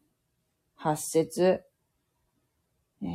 [0.96, 1.64] 節、
[3.02, 3.08] えー、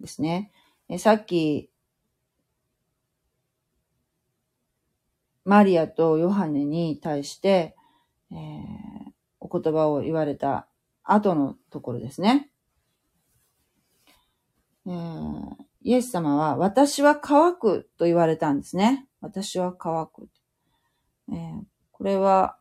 [0.00, 0.52] ですね。
[0.88, 1.70] えさっき、
[5.44, 7.76] マリアとヨハネに対して、
[8.30, 8.38] えー、
[9.40, 10.68] お言葉を言われた
[11.02, 12.50] 後のところですね。
[14.86, 19.06] えー、イエス様は、私は乾くと言われたんですね。
[19.20, 20.28] 私は乾く。
[21.30, 21.62] えー、
[21.92, 22.58] これは、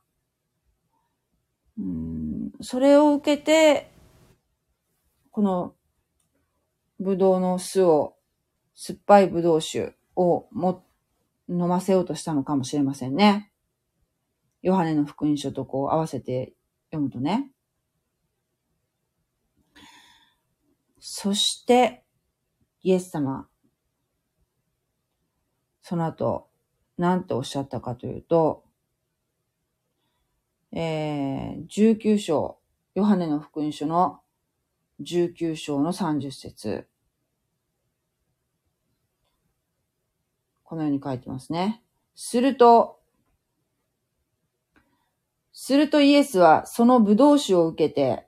[1.78, 3.92] うんそれを受けて、
[5.32, 5.76] この、
[7.00, 8.16] ぶどうの巣を、
[8.76, 10.86] 酸っぱいぶどう酒をも、
[11.50, 13.52] 飲ませようとしたのかもしれませんね。
[14.62, 16.54] ヨハネの福音書とこう合わせて
[16.90, 17.52] 読むとね。
[21.00, 22.06] そして、
[22.82, 23.50] イエス様、
[25.82, 26.48] その後、
[26.98, 28.64] 何ておっしゃったかというと、
[30.76, 32.58] えー、19章、
[32.96, 34.22] ヨハネの福音書の
[35.02, 36.88] 19章の30節
[40.64, 41.84] このように書いてますね。
[42.16, 43.00] すると、
[45.52, 48.26] するとイエスはその葡萄酒を受けて、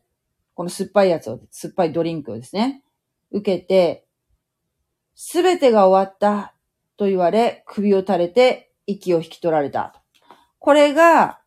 [0.53, 2.83] この酸っぱいやつを、酸っぱいドリンクをですね、
[3.31, 4.05] 受けて、
[5.15, 6.53] すべてが終わった
[6.95, 9.99] と言われ、首を垂れて息を引き取られた。
[10.59, 11.39] これが、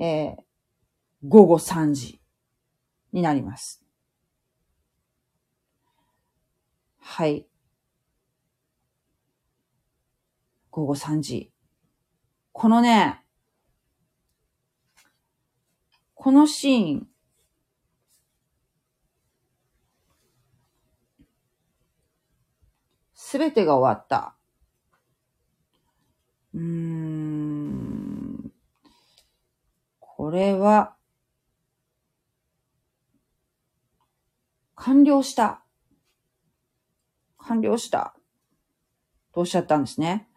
[0.00, 0.36] えー、
[1.26, 2.20] 午後3時
[3.12, 3.84] になります。
[6.98, 7.46] はい。
[10.70, 11.52] 午後3時。
[12.50, 13.24] このね、
[16.14, 17.08] このシーン、
[23.14, 24.36] すべてが終わった。
[26.54, 28.52] うーん。
[30.00, 30.96] ここれは、
[34.74, 35.62] 完了した。
[37.38, 38.16] 完了した。
[39.32, 40.28] とおっしゃったんですね。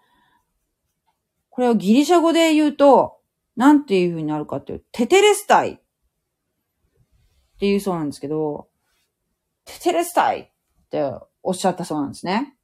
[1.49, 3.21] これをギリシャ語で言うと、
[3.55, 5.79] なんていう風になるかっていう、テテレスタイっ
[7.59, 8.69] ていうそうなんですけど、
[9.65, 10.49] テテレスタイっ
[10.91, 12.55] ておっしゃったそうなんですね。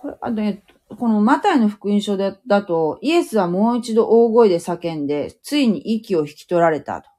[0.00, 7.10] これ、あとね、このマタイの福音書だだと、イエスはもう一度大声で叫んで、ついに息を引き取られたと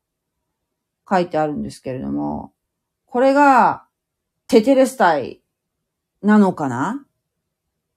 [1.09, 2.53] 書いてあるんですけれども、
[3.05, 3.86] これが
[4.47, 5.41] テテレスタイ
[6.22, 7.05] なのかな？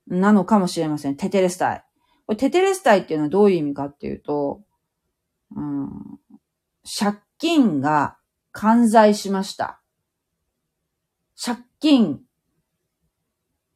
[0.08, 1.16] なのかもしれません。
[1.16, 1.84] テテレスタイ。
[2.26, 4.60] これテテレスタイっていうのはどういう意味かっていうと、
[5.54, 5.88] うん、
[6.84, 8.16] 借金が
[8.50, 9.80] 完済しました。
[11.42, 12.20] 借金、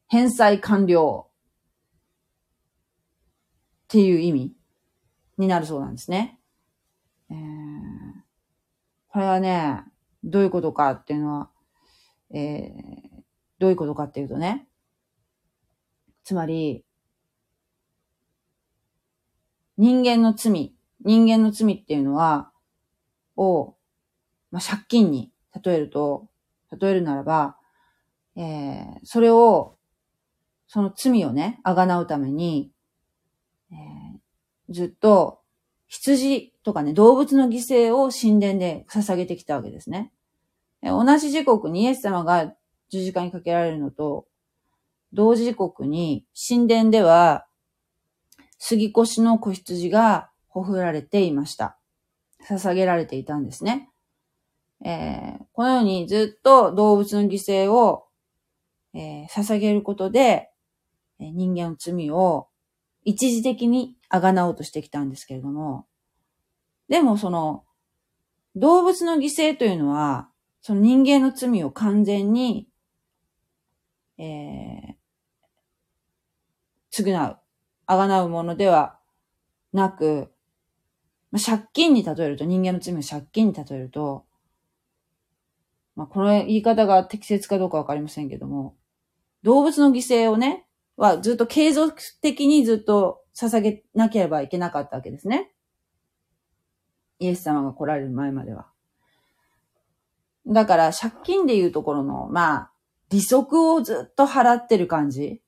[0.07, 1.24] 返済完了
[3.85, 4.53] っていう意味
[5.37, 6.39] になるそうなんですね。
[7.29, 7.37] えー、
[9.09, 9.83] これはね、
[10.23, 11.49] どういうことかっていうのは、
[12.33, 13.21] えー、
[13.59, 14.67] どういうことかっていうとね、
[16.23, 16.83] つまり、
[19.77, 22.51] 人間の罪、人間の罪っていうのは、
[23.35, 23.75] を、
[24.49, 25.31] まあ、借金に
[25.63, 26.27] 例えると、
[26.79, 27.57] 例えるならば、
[28.35, 29.77] えー、それを、
[30.67, 32.71] その罪をね、あがなうために、
[33.71, 35.41] えー、ずっと
[35.87, 40.11] 羊とかね、動物の犠牲を神殿で捧げてきたわけですね。
[40.81, 42.53] 同じ時刻にイエス様が
[42.89, 44.27] 十字架にかけられるのと
[45.13, 47.47] 同時刻に神殿では
[48.59, 51.77] 杉越の子羊がほふられていました。
[52.47, 53.89] 捧げられていたんですね。
[54.83, 58.05] えー、このようにずっと動物の犠牲を、
[58.93, 60.51] えー、捧げることで、
[61.19, 62.47] 人間の罪を
[63.05, 65.87] 一時的にあがなおうとしてきたんですけれども、
[66.89, 67.63] でもその
[68.55, 70.29] 動物の犠牲というのは、
[70.61, 72.67] その人間の罪を完全に、
[74.17, 77.37] えー、償う、
[77.85, 78.97] あがなうものでは
[79.73, 80.31] なく、
[81.31, 84.25] まあ、借金に例えると、人間の罪を借金に例えると、
[85.95, 88.75] まあ、この言い方が適切かどうかわかりませんけども、
[89.43, 90.65] 動物の犠牲をね、
[90.97, 95.51] はずっと継続的にずっと捧げなければいけなかったわけですね。
[97.19, 98.67] イエス様が来られる前までは。
[100.47, 102.71] だから借金でいうところの、まあ、
[103.09, 105.41] 利息をずっと払ってる感じ。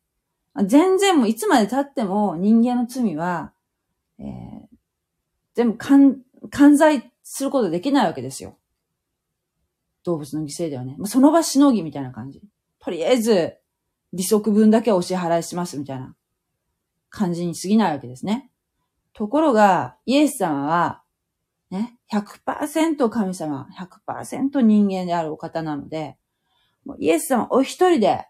[0.66, 3.54] 全然もういつまで経っても人間の罪は、
[4.20, 4.28] えー、
[5.54, 6.18] 全部完、
[6.50, 8.58] 完罪することできないわけですよ。
[10.04, 10.96] 動物の犠牲ではね。
[11.06, 12.42] その場しのぎみたいな感じ。
[12.80, 13.58] とりあえず、
[14.18, 16.16] 利息分だけお支払いしますみたいな
[17.10, 18.50] 感じに過ぎないわけですね。
[19.14, 21.04] ところが、イエス様は、
[21.70, 26.18] ね、100%神様、100%人間であるお方なので、
[26.84, 28.26] もうイエス様お一人で、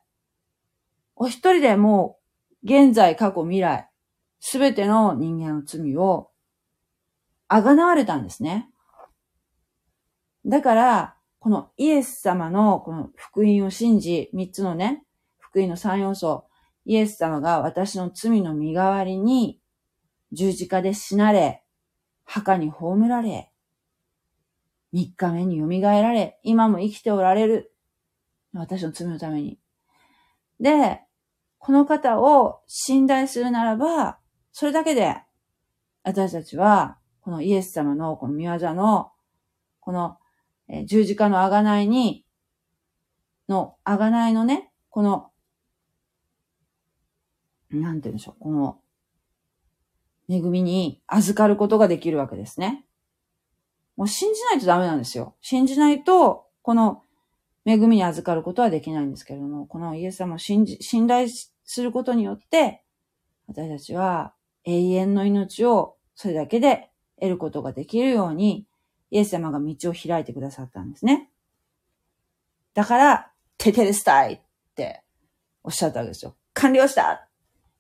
[1.16, 2.18] お一人でも
[2.64, 3.90] う、現在、過去、未来、
[4.42, 6.32] すべての人間の罪を、
[7.48, 8.70] あがなわれたんですね。
[10.46, 15.06] だから、このイエス様のこの福音を信じ、三つのね、
[15.58, 16.46] 福音の三要素、
[16.86, 19.60] イエス様が私の罪の身代わりに
[20.32, 21.64] 十字架で死なれ、
[22.26, 23.52] 墓に葬られ、
[24.92, 27.74] 三日目に蘇られ、今も生きておられる。
[28.54, 29.60] 私の罪のために。
[30.60, 31.02] で、
[31.58, 34.20] この方を信頼するならば、
[34.52, 35.16] それだけで、
[36.04, 39.12] 私たちは、このイエス様のこの見業の、
[39.80, 40.20] この
[40.68, 42.26] え十字架のあがないに、
[43.50, 45.32] の、あがないのね、この、
[47.72, 48.80] なんて言うんでしょう、この、
[50.30, 52.86] 恵みに預かることができるわけですね。
[53.96, 55.36] もう信じないとダメなんですよ。
[55.42, 57.02] 信じないと、この
[57.66, 61.28] 恵みに預かることはできないんですけれども、このイエス様を信じ、信頼
[61.64, 62.84] することによって、
[63.48, 64.34] 私たちは
[64.66, 66.90] 永遠の命をそれだけで
[67.20, 68.68] 得ることができるように、
[69.12, 71.30] イエス様が道を開いてくださったんですね。
[72.74, 74.40] だから、テテレスタイっ
[74.76, 75.04] て
[75.64, 76.36] おっしゃったわけですよ。
[76.54, 77.27] 完了した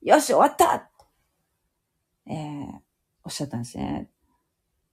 [0.02, 0.90] よし、終わった
[2.28, 2.80] えー、
[3.24, 4.10] おっしゃったんですね。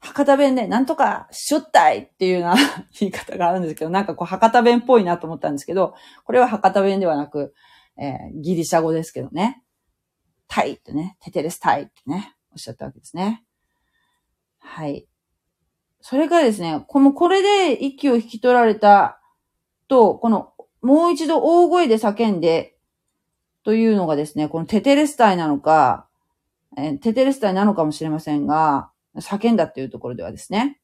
[0.01, 2.57] 博多弁でなんとかしょったいっていうような
[3.01, 5.95] 言い方があるんですけど、なんかこう博多弁っぽいなと思ったんですけど、
[6.25, 7.55] これは博多弁ではなく、
[7.97, 9.63] えー、ギリシャ語ですけどね。
[10.47, 13.45] タイってね、テテレスタイってね、おっしゃったわけですね。
[14.59, 15.09] はい。
[16.01, 19.21] それからですね、この、これで息を引き取られた
[19.89, 20.53] と、この、
[20.83, 22.74] もう一度大声で叫んで、
[23.65, 26.07] というのがですね、このテテレスタイなのか、
[26.77, 30.81] えー、テテレスタイなのかもしれませんが、叫んだっていうところではですね。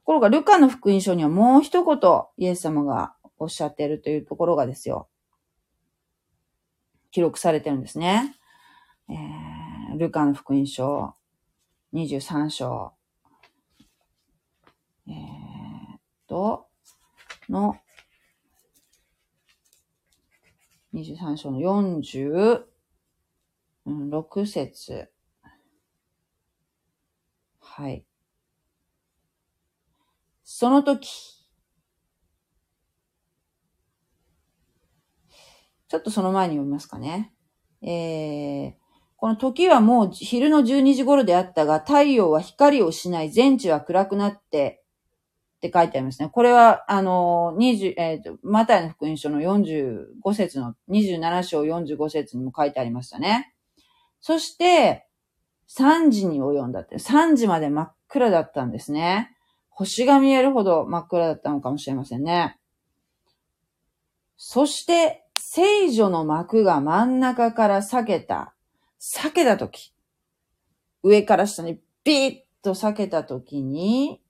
[0.00, 1.98] ところが、ルカの福音書にはもう一言、
[2.36, 5.08] イエス様がおっしゃっているというところがですよ。
[7.12, 8.34] 記録されてるんですね。
[9.08, 11.14] えー、ルカの福音書
[11.94, 12.92] 23章
[15.06, 16.66] えー、っと、
[17.48, 17.76] の、
[20.94, 21.60] 23章の
[23.86, 25.10] 46節。
[27.60, 28.04] はい。
[30.44, 31.08] その時、
[35.88, 37.32] ちょっとその前に読みますかね。
[37.80, 38.74] えー、
[39.16, 44.81] この時はもう昼の12時頃であったが、太陽は光を失い、全地は暗くなって、
[45.62, 46.28] って書いてありますね。
[46.28, 53.54] これは、あの、20、えっ、ー、と、マタイの福音書の45節の、27章45節にも書いてありましたね。
[54.20, 55.06] そして、
[55.78, 59.30] 3時に及んだって、3時まで真っ暗だったんですね。
[59.70, 62.58] 星が見えるほど真っ暗だったのかもしれませんね。
[64.36, 68.54] そして、聖女の幕が真ん中から裂けた。
[69.16, 69.94] 裂けたとき。
[71.04, 74.21] 上から下にビーッと裂けたときに、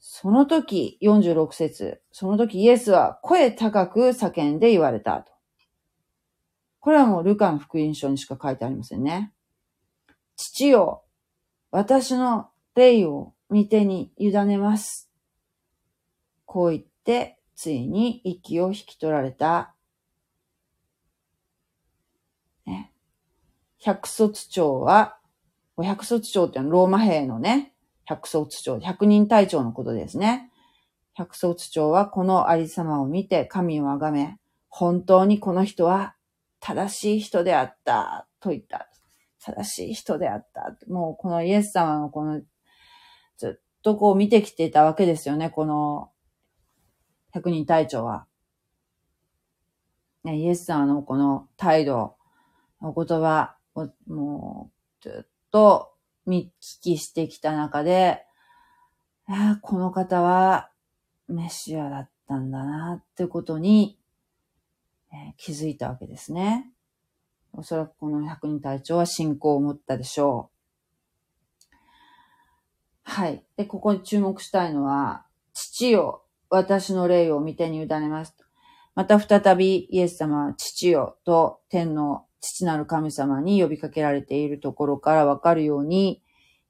[0.00, 5.32] その時、46節その時イエスは声高く叫んで言われたと。
[6.80, 9.32] これはもうルカの福音書にしか書いてありませんね。
[10.36, 11.04] 父よ、
[11.70, 15.10] 私の霊を見てに委ねます。
[16.46, 19.74] こう言って、ついに息を引き取られた。
[22.64, 22.90] ね、
[23.78, 25.18] 百卒長は、
[25.76, 27.74] 百卒長っていうのはローマ兵のね、
[28.04, 30.50] 百曹津長、百人隊長のことですね。
[31.14, 34.38] 百曹津長はこのありさまを見て神をあがめ、
[34.68, 36.14] 本当にこの人は
[36.60, 38.88] 正しい人であった、と言った。
[39.42, 40.76] 正しい人であった。
[40.88, 42.42] もうこのイエス様のこの、
[43.36, 46.10] ずっとこう見てきていたわけですよね、この
[47.32, 48.26] 百人隊長は。
[50.24, 52.16] ね、イエス様のこの態度、
[52.82, 54.70] お言葉を、も
[55.00, 55.94] う、ずっと
[56.26, 58.24] 見聞きしてきた中で、
[59.62, 60.70] この方は
[61.28, 63.98] メシアだったんだなってことに、
[65.12, 66.72] えー、気づいたわけですね。
[67.52, 71.76] おそらくこの百人隊長は信仰を持ったでしょう。
[73.02, 73.44] はい。
[73.56, 78.36] で、ここに注目したいのは、父よ、私の霊を見てに委ねます。
[78.94, 86.22] また再びイエス様は父よと天の父なる神様に呼びかけられているところからわかるように、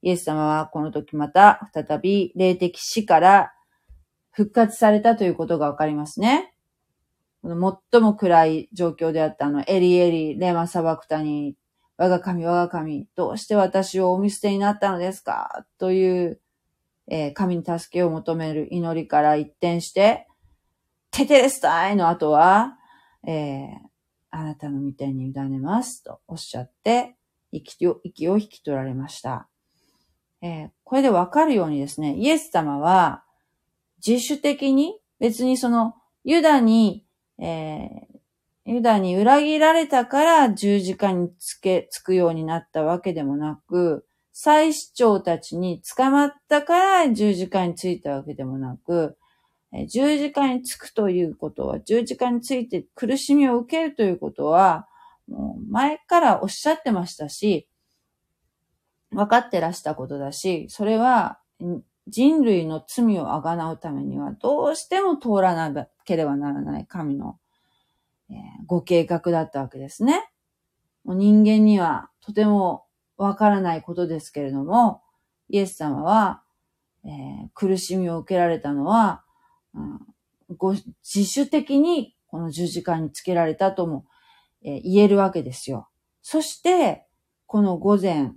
[0.02, 3.52] イエス様はこの時また再び霊的死から
[4.30, 6.54] 復活されたということがわかりますね。
[7.42, 11.56] 最も暗い状況であったあの、エリエリ、レマサバクタに、
[11.96, 15.66] 我が神、我が神、どうして私をお見捨てになったのですか？
[15.78, 16.40] という、
[17.08, 20.26] えー、神に助けを求める祈りから一転して、
[21.10, 22.78] テテレスタイの後は、
[23.26, 23.68] えー、
[24.30, 27.16] あなたの御手に委ねますとおっしゃって、
[27.52, 29.48] 息を息を引き取られました。
[30.42, 33.24] えー、これでわかるようにですね、イエス様は
[34.04, 37.04] 自主的に別にそのユダに
[37.40, 49.16] えー、ユダに裏切られたから十字架につけ、つくようになったわけでもなく、祭司長たちに捕まったから十字架についたわけでもなく、
[49.86, 54.88] 十字架につくということは、十字架について苦しみを受けるということは、
[55.28, 57.68] もう前からおっしゃってましたし、
[59.12, 61.38] 分かってらしたことだし、それは
[62.08, 67.38] 人類の罪をあがなうためにはどうしても通らなければならない神の、
[68.30, 68.34] え、
[68.66, 70.30] ご計画だったわけですね。
[71.04, 72.84] もう人間にはとても
[73.16, 75.02] わからないことですけれども、
[75.48, 76.42] イエス様は、
[77.04, 79.24] えー、苦しみを受けられたのは、
[80.56, 84.04] ご自主的にこの十字架につけられたとも、
[84.62, 85.88] えー、言えるわけですよ。
[86.22, 87.06] そして、
[87.46, 88.32] この午前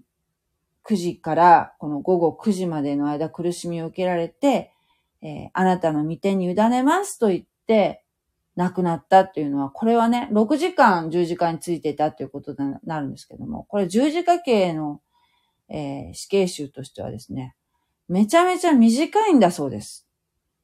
[0.83, 4.71] 9時からこの午後9時までの間苦しみを受けられて、
[5.21, 8.03] えー、あなたの御手に委ねますと言って
[8.55, 15.01] 亡くなったっていうのは、これはね、6時間十字架についていたということになるんですけども、これ十字架刑の、
[15.69, 17.55] えー、死刑囚としてはですね、
[18.07, 20.02] めちゃめちゃ短いんだそうです。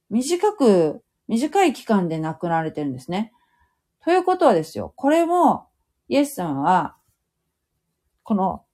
[0.10, 3.32] 短く、短い期間で亡くなられてるんですね。
[4.03, 5.68] ということはですよ、これも、
[6.07, 6.95] イエス様は、
[8.24, 8.66] この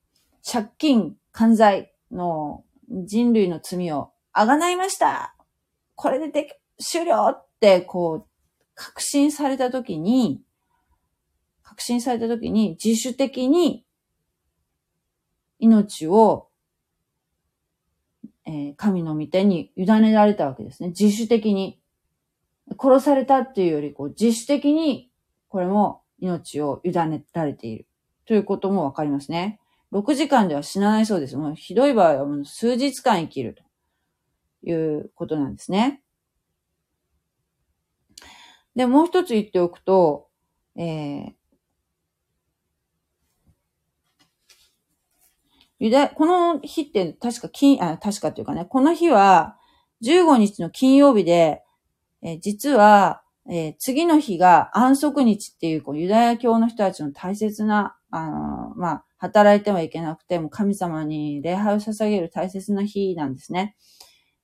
[0.50, 5.36] 借金犯罪の人類の罪をあがないました
[5.96, 8.30] これでで終了って、こう、
[8.76, 10.42] 確信されたときに、
[11.64, 13.86] 確信されたときに自主的に
[15.60, 16.50] 命を、
[18.46, 20.90] え、神の御手に委ねられたわけですね。
[20.90, 21.80] 自主的に。
[22.80, 25.12] 殺されたっていうより、こう、自主的に、
[25.50, 27.88] これも命を委ねられている。
[28.26, 29.60] ということもわかりますね。
[29.92, 31.38] 6時間では死なないそうです。
[31.38, 33.56] もうひどい場合はもう数日間生きる
[34.64, 36.02] ということなんですね。
[38.76, 40.28] で、もう一つ言っておくと、
[40.76, 41.34] えー、
[45.86, 49.56] ユダ、この日って確か金、あ、確かというかね、この日は
[50.04, 51.62] 15日の金曜日で、
[52.24, 63.76] え、実は、えー、次の日が安息日っていう、こうユダヤ教の人たちの大切な、あのー、まあ、働いてはいけなくて、も神様に礼拝を捧げる大切な日なんですね。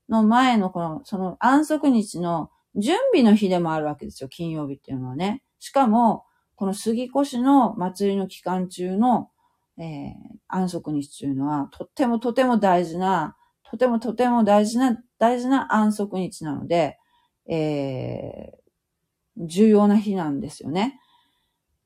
[0.10, 5.42] の前のこの、その安息日の準備の日でもあるわけですよ、金曜日っていうのはね。
[5.58, 6.24] しかも、
[6.54, 9.32] この杉越の祭りの期間中の、
[9.78, 10.14] えー、
[10.48, 16.98] 安息日というのは、とってもとても大事な、とてもとても大事な、大事な安息日なので、
[17.48, 21.00] えー、重要な日なんですよね。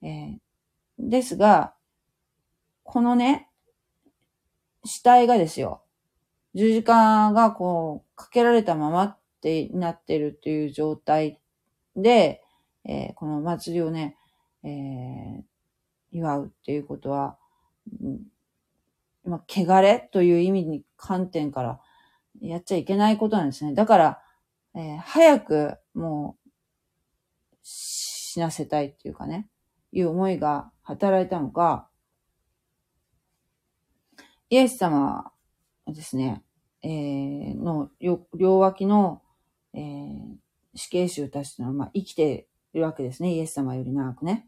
[0.02, 0.38] えー、
[1.00, 1.76] ですが、
[2.84, 3.50] このね、
[4.84, 5.84] 死体がですよ、
[6.54, 11.40] 十字架がこう、かけられたままってなってるっていう状態
[11.96, 12.42] で、
[12.86, 14.18] えー、この祭りをね、
[14.64, 15.44] えー、
[16.12, 17.38] 祝うっていうことは、
[19.24, 21.80] まあ、汚れという意味に観点から
[22.42, 23.74] やっちゃいけないことなんですね。
[23.74, 24.22] だから、
[24.76, 26.50] えー、早くもう
[27.64, 29.50] 死なせたいっていうかね、
[29.92, 31.90] いう思いが働いたのか、
[34.50, 35.32] イエス様
[35.88, 36.44] ですね、
[36.84, 39.22] えー、の両脇の、
[39.74, 40.36] えー、
[40.76, 43.34] 死刑囚たちの、まあ、生きているわけですね。
[43.34, 44.48] イエス様より長くね。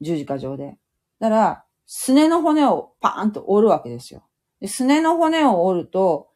[0.00, 0.78] 十字架上で。
[1.18, 4.24] だから、すねの骨をパーンと折るわけですよ。
[4.66, 6.28] すねの骨を折ると、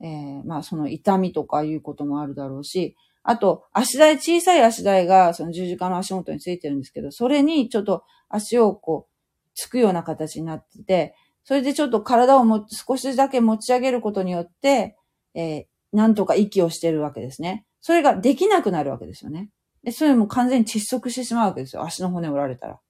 [0.00, 9.12] えー、まあその痛みとかいうこともあるだろうし、あと、足台、小さい足台がその十字架の足元についてるんですけど、それにちょっと足をこう、
[9.54, 11.14] つくような形になってて、
[11.44, 14.96] それでちょっと体をも少しだけ持ち上げることによって、
[15.34, 17.64] えー、なんとか息をしてるわけですね。
[17.80, 19.50] それができなくなるわけですよね。
[19.84, 21.82] で、それも完全に窒息してしまうわけですよ。
[21.82, 22.80] 足の骨折られたら。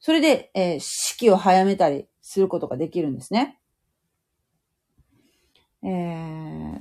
[0.00, 3.58] それで、えー、式を早めたりすることができるんですね。
[5.82, 6.80] えー、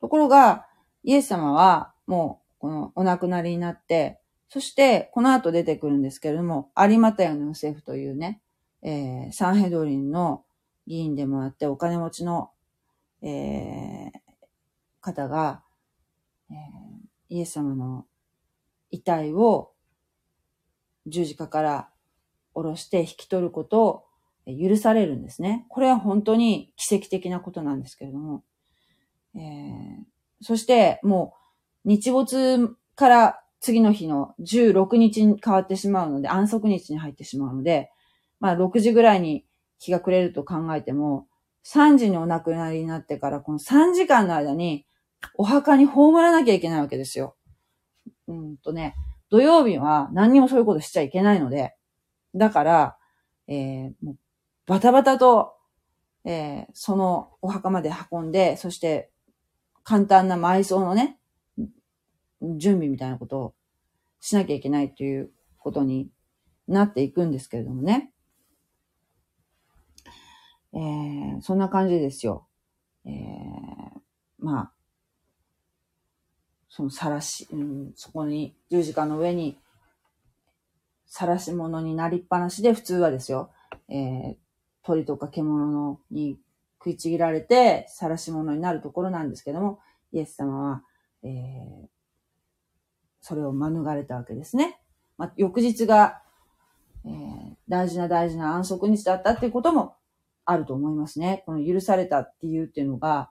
[0.00, 0.66] ところが、
[1.02, 8.40] イエス様は、もう、このお亡くなりになって、そして、この後出てくるんですけれども、有股屋のヨセフというね、
[8.82, 10.44] えーサンヘドリンの
[10.86, 12.50] 議員でもあって、お金持ちの、
[13.22, 14.10] えー
[15.00, 15.62] 方が、
[16.50, 16.54] えー
[17.30, 18.06] イエス様の
[18.90, 19.72] 遺体を
[21.06, 21.88] 十字架から
[22.54, 24.04] 下ろして引き取ることを
[24.46, 25.66] 許されるんですね。
[25.68, 28.42] これは本当に奇跡的なことなんですけれども。
[29.34, 31.34] えーそして、も
[31.86, 37.90] う、日没から次の日の16日に変わってしまうので、安息日に入ってしまうので、
[38.40, 39.46] まあ、6時ぐらいに
[39.78, 41.26] 日が暮れると考えても、
[41.64, 44.86] 3時にお亡くなりになってから、この3時間の間に、
[45.38, 47.36] お墓に葬らなきゃいけないわけですよ。
[48.28, 48.94] うんとね、
[49.30, 51.74] 土曜日は何にもそういうことしちゃいけないので、
[52.34, 52.98] だから、
[53.48, 54.16] えーもう
[54.66, 55.54] バタバタと、
[56.24, 59.10] えーそのお墓まで運んで、そして
[59.82, 61.18] 簡単な埋葬のね、
[62.56, 63.54] 準備みたいなことを
[64.20, 66.08] しなきゃいけないということに
[66.66, 68.12] なっていくんですけれどもね。
[70.72, 72.46] えーそんな感じですよ。
[73.04, 74.00] えー
[74.38, 74.72] まあ、
[76.68, 79.58] その晒し、うん、そこに、十字架の上に、
[81.06, 83.50] 晒し物になりっぱなしで、普通はですよ、
[83.88, 84.34] えー
[84.86, 86.38] 鳥とか獣のに
[86.78, 89.80] 食いちぎられて、晒し物になるところなんですけども、
[90.12, 90.82] イエス様は、
[91.22, 91.86] えー
[93.26, 94.78] それを免れたわけですね。
[95.16, 96.20] まあ、翌日が、
[97.06, 99.94] えー大事な大事な安息日だったっていうことも
[100.44, 101.42] あると思いますね。
[101.46, 103.30] この許されたっていうっていうのが、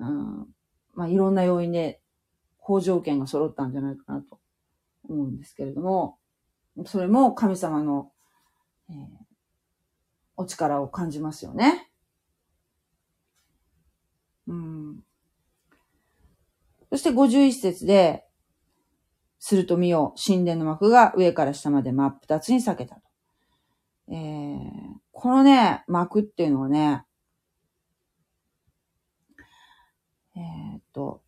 [0.00, 0.48] うん、
[0.94, 2.00] まあ、いろんな要因で、
[2.58, 4.40] 好条件が揃ったんじゃないかなと
[5.08, 6.18] 思うんですけれども、
[6.86, 8.10] それも神様の、
[8.90, 9.28] えー
[10.38, 11.90] お力を感じますよね。
[14.46, 15.00] うん。
[16.90, 18.24] そして51節で、
[19.40, 23.02] すると見よ、神殿の幕が上から下まで真っ二つに裂けたと。
[24.08, 24.66] えー、
[25.12, 27.04] このね、幕っていうのはね、
[30.36, 31.22] えーっと、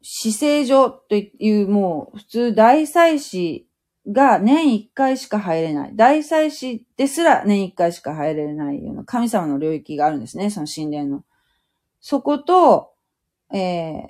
[0.00, 3.68] 死聖所というもう普通大祭司
[4.08, 5.96] が年一回しか入れない。
[5.96, 11.24] 大祭司ですら年一回しか入れないような神様の領域があるんですね、その神殿の。
[12.00, 12.94] そこと、
[13.52, 14.08] えー、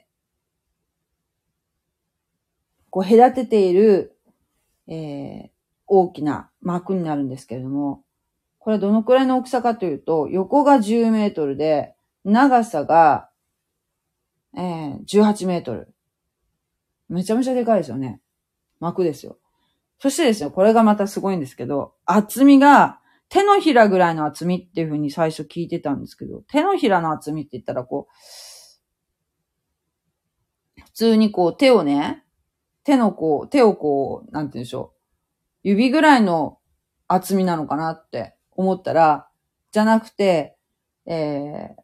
[2.88, 4.16] こう隔てている、
[4.88, 5.51] えー、
[5.86, 8.03] 大きな幕になるんですけれども、
[8.59, 13.28] これはどのくらいの大きさかというと、横が10メートルで、長さが、
[14.57, 15.93] えー、18メートル。
[17.09, 18.20] めちゃめちゃでかいですよね。
[18.78, 19.38] 幕ですよ。
[20.03, 22.99] そしてですよ、これがまたすごいんですけど、厚みが
[23.29, 28.09] 手のひらぐらいの厚みっていう風に最初聞いてたんですけど、手のひらの厚みって言ったらこ
[30.77, 32.25] う、普通にこう手をね、
[32.83, 34.93] 手のこう、手をこう、なんて言うんでしょ
[35.63, 36.59] う、指ぐらいの
[37.07, 39.29] 厚みなのかなって思ったら、
[39.71, 40.57] じゃなくて、
[41.07, 41.77] え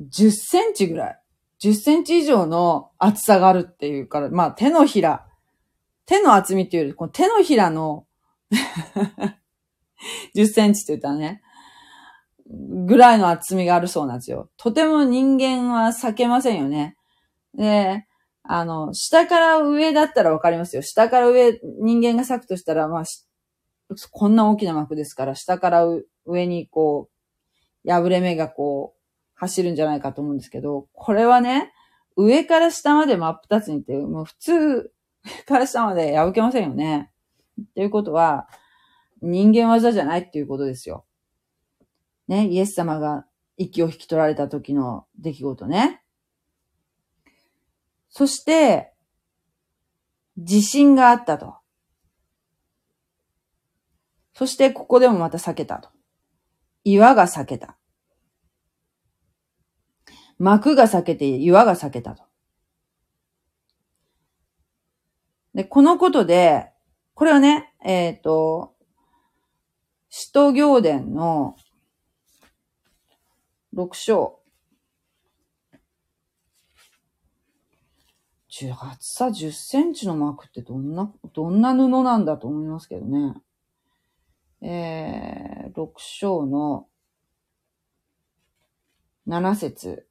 [0.00, 1.18] ー、10センチぐらい。
[1.62, 5.28] 10センチ以上の厚さがあるっていうから、まあ手のひら、
[6.06, 8.06] 手の厚みっていうより、この手のひらの
[10.34, 11.42] 10センチって言ったらね、
[12.86, 14.50] ぐらいの厚みがあるそうなんですよ。
[14.56, 16.96] とても人間は避けませんよね。
[17.54, 18.06] で、
[18.42, 20.82] あの、下から上だったらわかりますよ。
[20.82, 23.04] 下から上、人間が咲くとしたら、まあ、
[24.10, 25.86] こんな大きな幕ですから、下から
[26.26, 27.08] 上にこ
[27.84, 29.02] う、破れ目がこう、
[29.34, 31.72] 走るんじゃないかと思うんですけど、これはね、
[32.16, 34.92] 上から下まで真っ二つにって、もう普通、
[35.46, 37.10] から下まで破けませんよね。
[37.60, 38.48] っていうことは、
[39.20, 41.04] 人間技じゃないっていうことですよ。
[42.28, 46.02] ね、イエス様が息を引き取られた時の出来事ね。
[48.08, 48.92] そして、
[50.36, 51.56] 地震があったと。
[54.34, 55.90] そして、ここでもまた避けたと。
[56.84, 57.78] 岩が避けた。
[60.38, 62.24] 幕が避けて、岩が避けたと。
[65.54, 66.70] で、このことで、
[67.14, 68.74] これはね、えっ、と、
[70.08, 71.56] 使徒行伝の
[73.74, 74.38] 6章。
[78.50, 83.34] 10厚さ10センチの膜ってどんな、どんな布なんだと思いますけどね。
[84.60, 86.86] えー、6章の
[89.26, 90.06] 7節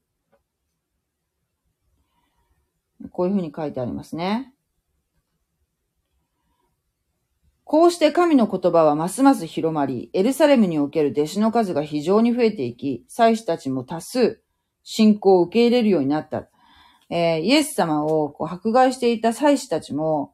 [3.12, 4.54] こういうふうに書いてありますね。
[7.72, 14.42] こうして神の言葉はますます広まり、エルサレムにおける弟子の数が非常に増えていき、祭司たちも多数
[14.84, 16.50] 信仰を受け入れるようになった。
[17.10, 20.34] えー、イエス様をこう迫害していた祭司たちも、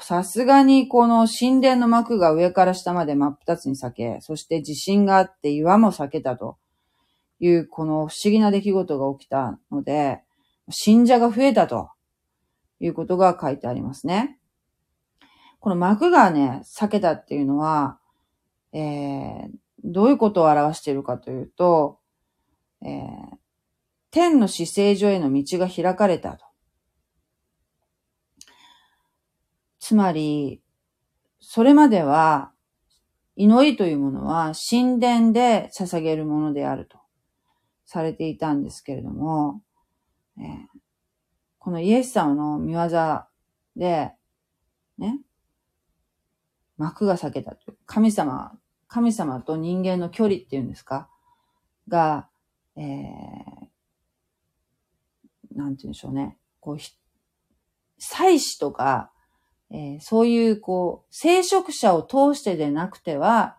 [0.00, 6.56] さすがにこの神殿の幕が上から下まで真っ二つに裂け、そして地震があって岩も裂けたと
[7.40, 10.22] いうこの不思議な出来事が起きたので、
[10.70, 11.90] 信者が増えたと
[12.80, 14.38] いうことが書いてありますね。
[15.64, 17.98] この幕がね、裂けたっていうのは、
[18.74, 19.48] えー、
[19.82, 22.00] どういうことを表しているかというと、
[22.82, 23.36] えー、
[24.10, 26.44] 天の死聖所への道が開かれたと。
[29.78, 30.60] つまり、
[31.40, 32.52] それまでは、
[33.34, 36.98] 祈りというものは神殿で捧げるものであると
[37.86, 39.62] されていたんですけれども、
[40.36, 40.44] えー、
[41.58, 42.90] このイエス様の見業
[43.76, 44.12] で、
[44.98, 45.20] ね、
[46.76, 47.76] 幕が裂けたという。
[47.86, 48.58] 神様、
[48.88, 51.08] 神様と人間の距離っていうんですか？
[51.88, 52.28] が、
[52.76, 52.84] えー、
[55.56, 56.38] なんて言うんでしょうね。
[56.60, 56.78] こう、
[57.98, 59.10] 祭司とか、
[59.70, 63.56] えー、そういう、こう、聖職者を通してでなくては、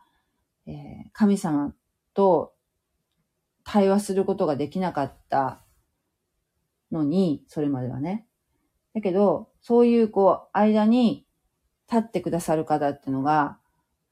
[0.66, 0.76] えー、
[1.14, 1.74] 神様
[2.14, 2.54] と
[3.64, 5.64] 対話することができなかった
[6.92, 8.28] のに、それまではね。
[8.94, 11.25] だけど、そういう、こう、間に
[11.92, 13.58] 立ってくださる方っていうのが、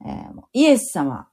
[0.05, 1.27] えー、イエス様。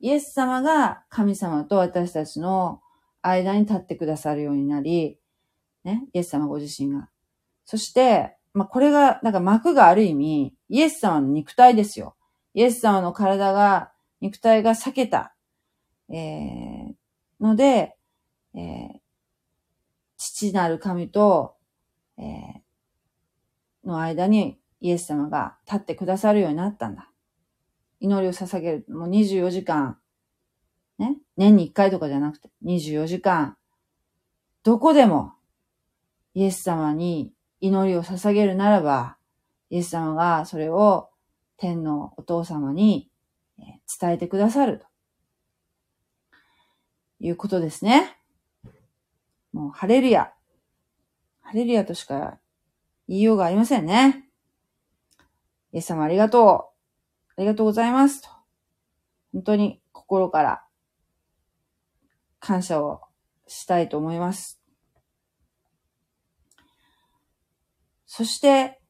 [0.00, 2.80] イエス様が神様と私たちの
[3.22, 5.18] 間に立ってくださるようになり、
[5.84, 7.08] ね、イエス様ご自身が。
[7.64, 12.16] そして、まあ、これが、なんか幕がある意味、イエス様の肉体ですよ。
[12.54, 15.34] イエス様の体が、肉体が裂けた。
[16.08, 16.94] えー、
[17.40, 17.96] ので、
[18.54, 19.00] えー、
[20.16, 21.54] 父なる神と、
[22.16, 27.10] えー、の間にイエス様が立ってくださるようになったんだ。
[28.00, 28.84] 祈りを捧げる。
[28.88, 29.98] もう24時間、
[30.98, 33.56] ね、年に1回とかじゃなくて、24時間、
[34.62, 35.32] どこでも、
[36.34, 39.16] イエス様に祈りを捧げるならば、
[39.70, 41.10] イエス様がそれを
[41.56, 43.10] 天のお父様に
[44.00, 44.86] 伝えてくださると
[47.20, 48.16] いうことですね。
[49.52, 50.32] もう、ハレルヤ。
[51.40, 52.38] ハレルヤとしか
[53.08, 54.27] 言いようがありませんね。
[55.78, 56.72] イエス様ありがと
[57.36, 57.40] う。
[57.40, 58.20] ありがとうございます。
[58.20, 58.28] と
[59.32, 60.64] 本当に心から
[62.40, 63.02] 感謝を
[63.46, 64.60] したいと思います。
[68.06, 68.80] そして、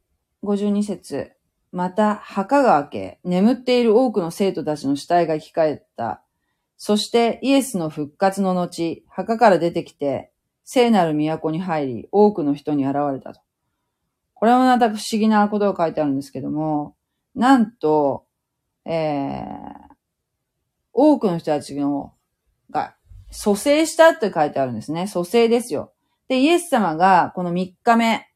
[0.42, 1.32] 52節
[1.72, 6.22] また、墓が開け、眠っている多くの生徒たちの死体が生き返った。
[6.78, 10.32] そしてイエスの復活の後、墓から出てきて、
[10.64, 13.42] 聖なる都に入り、多くの人に現れたと。
[14.38, 16.94] これはまた不思議なことが書いてあるんですけども、
[17.34, 18.24] なんと、
[18.84, 19.94] えー、
[20.92, 22.14] 多くの人たちの
[22.70, 22.94] が
[23.32, 25.08] 蘇生したって書いてあるんですね。
[25.08, 25.92] 蘇生ですよ。
[26.28, 28.28] で、イエス様がこの3日目、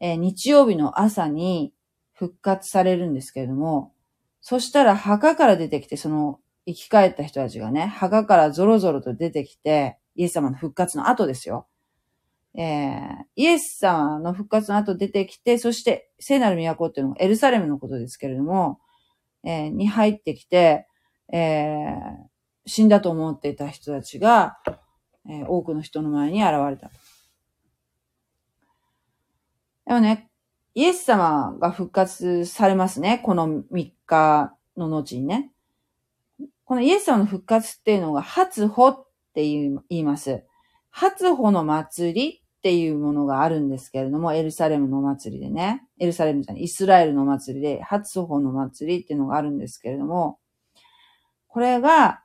[0.00, 1.74] えー、日曜日の朝に
[2.14, 3.92] 復活されるんですけれども、
[4.40, 11.66] そしたら墓から出てきて、その生き返った人たちがね、墓からゾロゾロと出てきて、イエス様の復活の後ですよ。
[12.60, 18.80] えー、イエス様の復活の後出てきて、そして聖なる都っていうのがエルサレムのことですけれども、
[19.44, 20.88] えー、に入ってきて、
[21.32, 22.28] えー、
[22.66, 24.58] 死んだと思っていた人たちが、
[25.30, 26.90] え、多くの人の前に現れた。
[29.86, 30.28] でもね、
[30.74, 33.20] イエス様が復活されますね。
[33.22, 35.52] この3日の後にね。
[36.64, 40.44] このイエス様の復活っていうのが初歩って言います。
[40.90, 45.84] 初歩の祭りっていうものがあるんですけれども、エルサレムの祭りでね。
[46.00, 50.40] エルサレムじゃない、イスラエルの祭りで、初歩の祭りっていうのがあるんですけれども、
[51.46, 52.22] これが、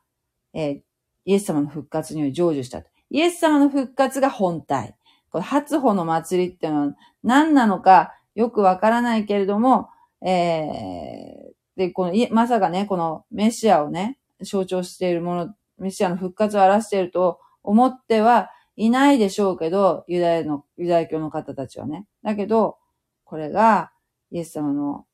[0.53, 0.81] えー、
[1.25, 2.83] イエス様の復活により成就した。
[3.11, 4.95] イエス様の復活が本体。
[5.29, 9.89] これ初歩の祭りっていうのは何なのかよくわからないけれども、
[10.25, 22.05] えー、で、この、まさかね、このメシアをね、象徴しているもの、メシアの復活を表していると思ってはいないでしょうけど、ユダヤの、ユダヤ教の方たちはね。
[22.23, 22.77] だけど、
[23.23, 23.91] これが
[24.31, 25.05] イエス様の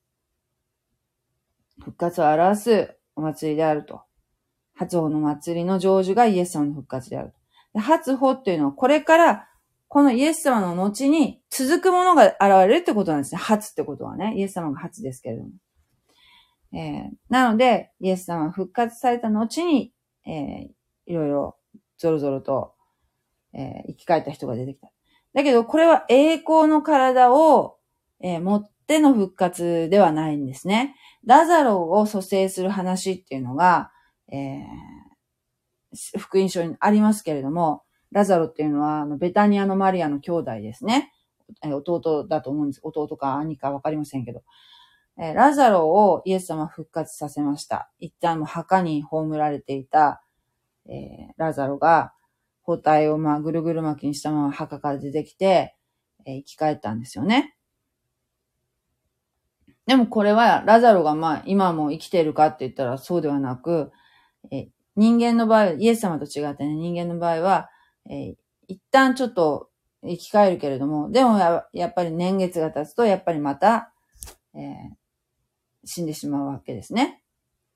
[1.80, 4.01] 復活を表すお祭りであると。
[4.76, 7.34] 初歩の祭りの成就がイエス様の復活である
[7.74, 7.80] と。
[7.80, 9.47] 初歩っていうのは、これから、
[9.89, 13.41] このイエス様の後に続くものが現れるってことなんですね。
[13.41, 14.36] 初ってことはね。
[14.38, 15.49] イエス様が初ですけれども。
[16.72, 19.91] えー、なので、イエス様は復活された後に、
[20.26, 20.72] えー、
[21.07, 21.57] いろいろ
[21.97, 22.76] ゾロゾロと、
[23.54, 24.91] えー、生き返った人が出てきた。
[25.34, 27.78] だけど、これは栄光の体を、
[28.22, 30.95] えー、持っての復活ではないんですね。
[31.26, 33.91] ラザロを蘇生する話っていうのが、
[34.32, 41.14] えー、福音書にありますけれども、ラザロっていうのは、あの、ベタニアのマリアの兄弟ですね。
[41.64, 42.82] え弟だと思うんです。
[42.84, 44.43] 弟か兄かわかりませんけど。
[45.22, 47.91] えラザロをイエス様復活させました。
[48.00, 50.24] 一旦墓に葬られていた、
[50.88, 52.14] えー、ラザロが、
[52.70, 55.76] 包帯をまあぐるぐる巻きにしたまま墓から出てきて、
[56.26, 57.55] えー、生き返ったんですよね。
[59.88, 63.91] でもこれはラザロがまあ今も生きているかって言ったらそうではなく、
[64.51, 67.70] え人間の場合、イエス様と違ってね、人間の場合は、
[68.09, 68.34] えー、
[68.67, 69.70] 一旦ちょっと
[70.03, 73.93] 生き返るけれども、でもややっぱり年月が経つと、やっぱりまた、
[74.53, 74.63] えー、
[75.86, 77.24] 死んでしまうわけですね。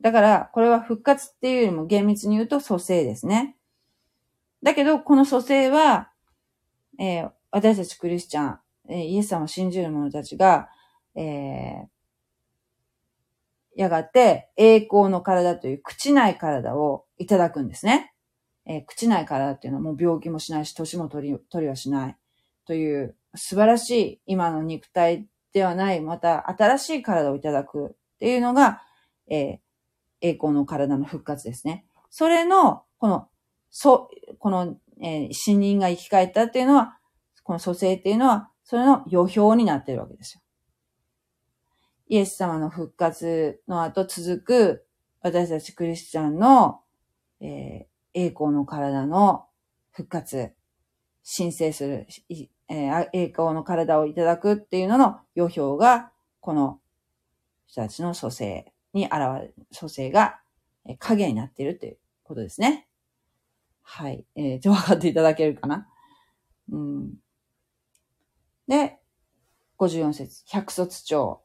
[0.02, 3.56] だから、これは復活っていうよりも厳密に言うと蘇生ですね。
[4.64, 6.10] だけど、この蘇生は、
[6.98, 8.60] えー、私たちクリスチャン、
[8.90, 10.70] えー、イエス様を信じる者たちが、
[11.16, 11.88] えー、
[13.76, 18.14] やがて栄光の体という朽ちない体をいただくんですね。
[18.66, 22.18] えー、朽ちない体っていうのはもう病気もしないし、年も取り、取りはしない
[22.66, 27.90] という素晴らしい今の肉体ではない、また新しい体をいただくっ
[28.20, 28.82] ていうのが、
[29.28, 29.58] えー、
[30.22, 31.86] 栄光の体の復活ですね。
[32.10, 33.28] それの、この、
[33.76, 37.00] そう、この、えー、死人が生き返ったっていうのは、
[37.42, 40.42] この蘇生っていうのは、それの予表になっているわけですよ。
[42.08, 44.86] イエス様の復活の後続く
[45.22, 46.82] 私たちクリスチャンの、
[47.42, 49.48] えー、栄光の体の
[49.92, 50.54] 復活、
[51.24, 52.08] 申請する、
[52.70, 56.12] えー、栄光の体をいただくっていうのの予表が、
[56.42, 56.80] この
[57.66, 60.40] 人たちの蘇生に現れる、蘇生が
[61.00, 62.88] 影になっているということですね。
[63.84, 64.26] はい。
[64.36, 65.88] えー、と分かっていただけるかな？
[66.72, 67.14] うん。
[68.68, 68.98] で、
[69.78, 71.42] 54節、百卒長。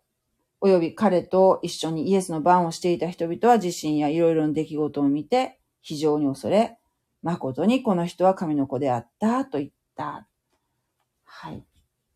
[0.61, 6.79] 及び彼と一緒にイエスの番をしていた人々は地震やいろいろな出来事を見て非常に恐れ、
[7.23, 10.27] 誠にこの人は神の子であったと言った。
[11.25, 11.65] はい。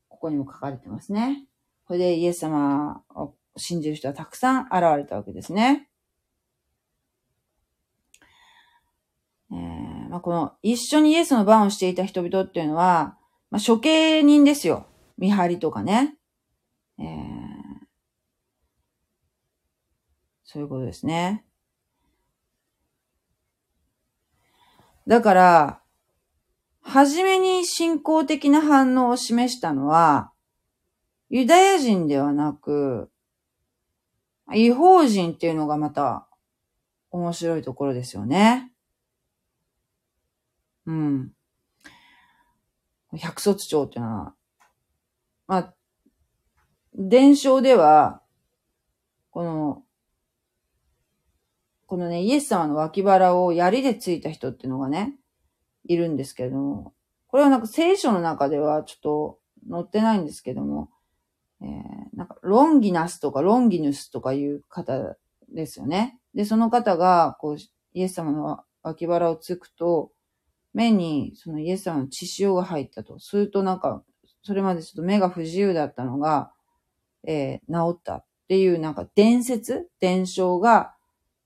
[0.09, 1.47] ここにも書かれてますね。
[1.85, 5.89] これでイエス様を信じる人はたくさん現れたわけですね。
[9.53, 13.17] えーまあ、この一緒にイエスの番をしていた人々っていうのは、
[13.51, 14.85] まあ、処刑人ですよ。
[15.17, 16.19] 見張りとかね。
[16.99, 17.33] えー
[20.45, 21.47] そういうことですね。
[25.07, 25.83] だから、
[26.83, 30.31] はじめに信仰的な反応を示したのは、
[31.31, 33.11] ユダヤ人ではなく、
[34.53, 36.29] 違法人っていうのがまた
[37.11, 38.72] 面白いところですよね。
[40.87, 41.33] うん。
[43.15, 44.35] 百卒長っていうのは、
[45.47, 45.75] まあ、
[46.95, 48.23] 伝承では、
[49.31, 49.83] この
[51.93, 55.15] このね、イエス様の脇腹を槍でついた人っていうのがね、
[55.85, 56.95] いるんですけれども、
[57.27, 59.39] これはなんか聖書の中ではちょっと
[59.71, 60.89] 載ってないんですけども、
[61.61, 61.69] えー、
[62.17, 65.19] なんかロンギナスとかロンギヌスとかいう方
[65.55, 66.19] ですよね。
[66.35, 70.13] で、その方が、こう、イエス様の脇腹をつくと、
[70.75, 73.19] 目にそのイエス様の血潮が入ったと。
[73.19, 74.03] するとなんか、
[74.43, 76.53] それまでちょっと目が不自由だったのが、
[77.25, 80.95] えー、治ったっていうなんか伝説伝承が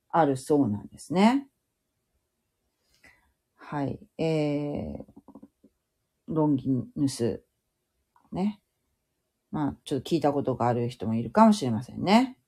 [0.08, 1.48] あるそうなんですね。
[3.56, 3.98] はい。
[4.16, 5.04] えー、
[6.28, 7.42] ロンギヌス。
[8.32, 8.60] ね。
[9.50, 12.38] まあ、ちょっと聞いたことがある人もいるかもしれませんね。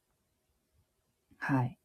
[1.39, 1.79] はい。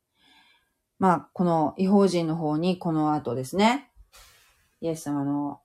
[1.00, 3.90] まあ、この違法人の方にこの後ですね、
[4.84, 5.62] イエス様の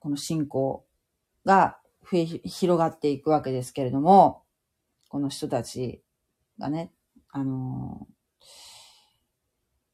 [0.00, 0.86] この信仰
[1.44, 4.42] が増え、広がっていくわけですけれども、
[5.10, 6.02] この人たち
[6.58, 6.92] がね、
[7.28, 8.06] あの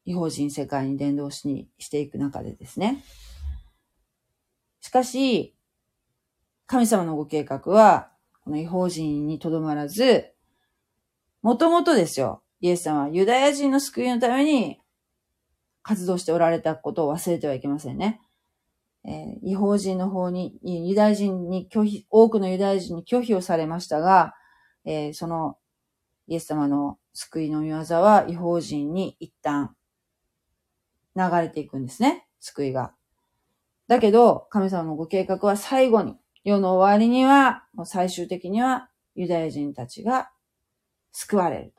[0.05, 3.03] 違法人世界に伝道しにしていく中でですね。
[4.79, 5.53] しかし、
[6.65, 8.09] 神様のご計画は、
[8.41, 10.31] この違法人にとどまらず、
[11.41, 14.78] もともとですよ、イエス様はユダヤ人の救いのために
[15.81, 18.21] 活動しておられたことを忘れてはいけませんね。
[19.05, 24.35] えー、違法人の方に、ユダヤ人に拒否、多くのユダヤ人に拒否をされましたが、
[24.85, 25.57] えー、その
[26.27, 29.75] イエス様の救いの御業は違法人に一旦
[31.15, 32.27] 流れていくんですね。
[32.39, 32.93] 救いが。
[33.87, 40.31] だけど、神様のご計画は最後に、世の終わりには、もう最終的にはユダヤ人たちが
[41.11, 41.73] 救われる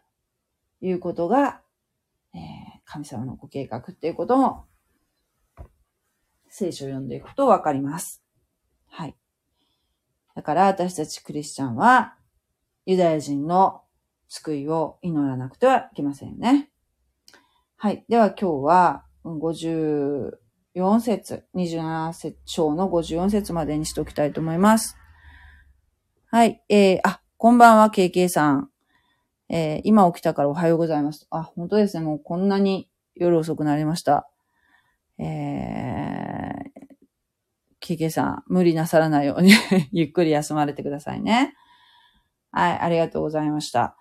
[0.80, 1.62] ということが、
[2.92, 4.64] 神様のご計画っていうことも、
[6.48, 8.20] 聖書を読んでいくとわかります。
[8.88, 9.16] はい。
[10.34, 12.16] だから私たちクリスチャンは、
[12.86, 13.82] ユダヤ人の
[14.26, 16.72] 救いを祈らなくてはいけませんね。
[17.76, 18.04] はい。
[18.08, 24.96] では今日は、54節、27節章の54節までにしておきたいと思います。
[26.26, 26.60] はい。
[26.68, 28.70] えー、あ、こんばんは、KK さん。
[29.52, 31.26] えー、今起きたからおはようございます。
[31.30, 32.04] あ、本当ですね。
[32.04, 34.30] もうこんなに夜遅くなりました。
[35.18, 39.52] えー、KK さん、無理なさらないように
[39.90, 41.54] ゆっくり休まれてくださいね。
[42.52, 43.96] はい、ありがとうございました。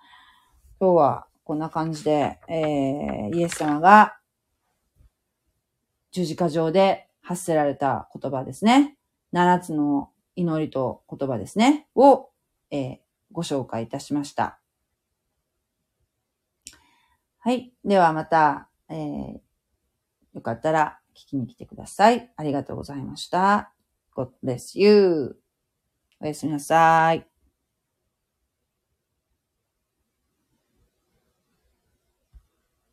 [0.80, 4.18] 今日はこんな感じで、えー、イエス様が
[6.12, 8.98] 十字架上で発せられた言葉ですね。
[9.32, 11.88] 七つの祈りと言葉ですね。
[11.96, 12.30] を、
[12.72, 14.59] えーご紹介いたしました。
[17.42, 17.74] はい。
[17.86, 19.40] ではまた、えー
[20.34, 22.32] よかったら聞きに来てください。
[22.36, 23.74] ありがとうございました。
[24.16, 25.38] God bless you.
[26.22, 27.29] おやすみなさい。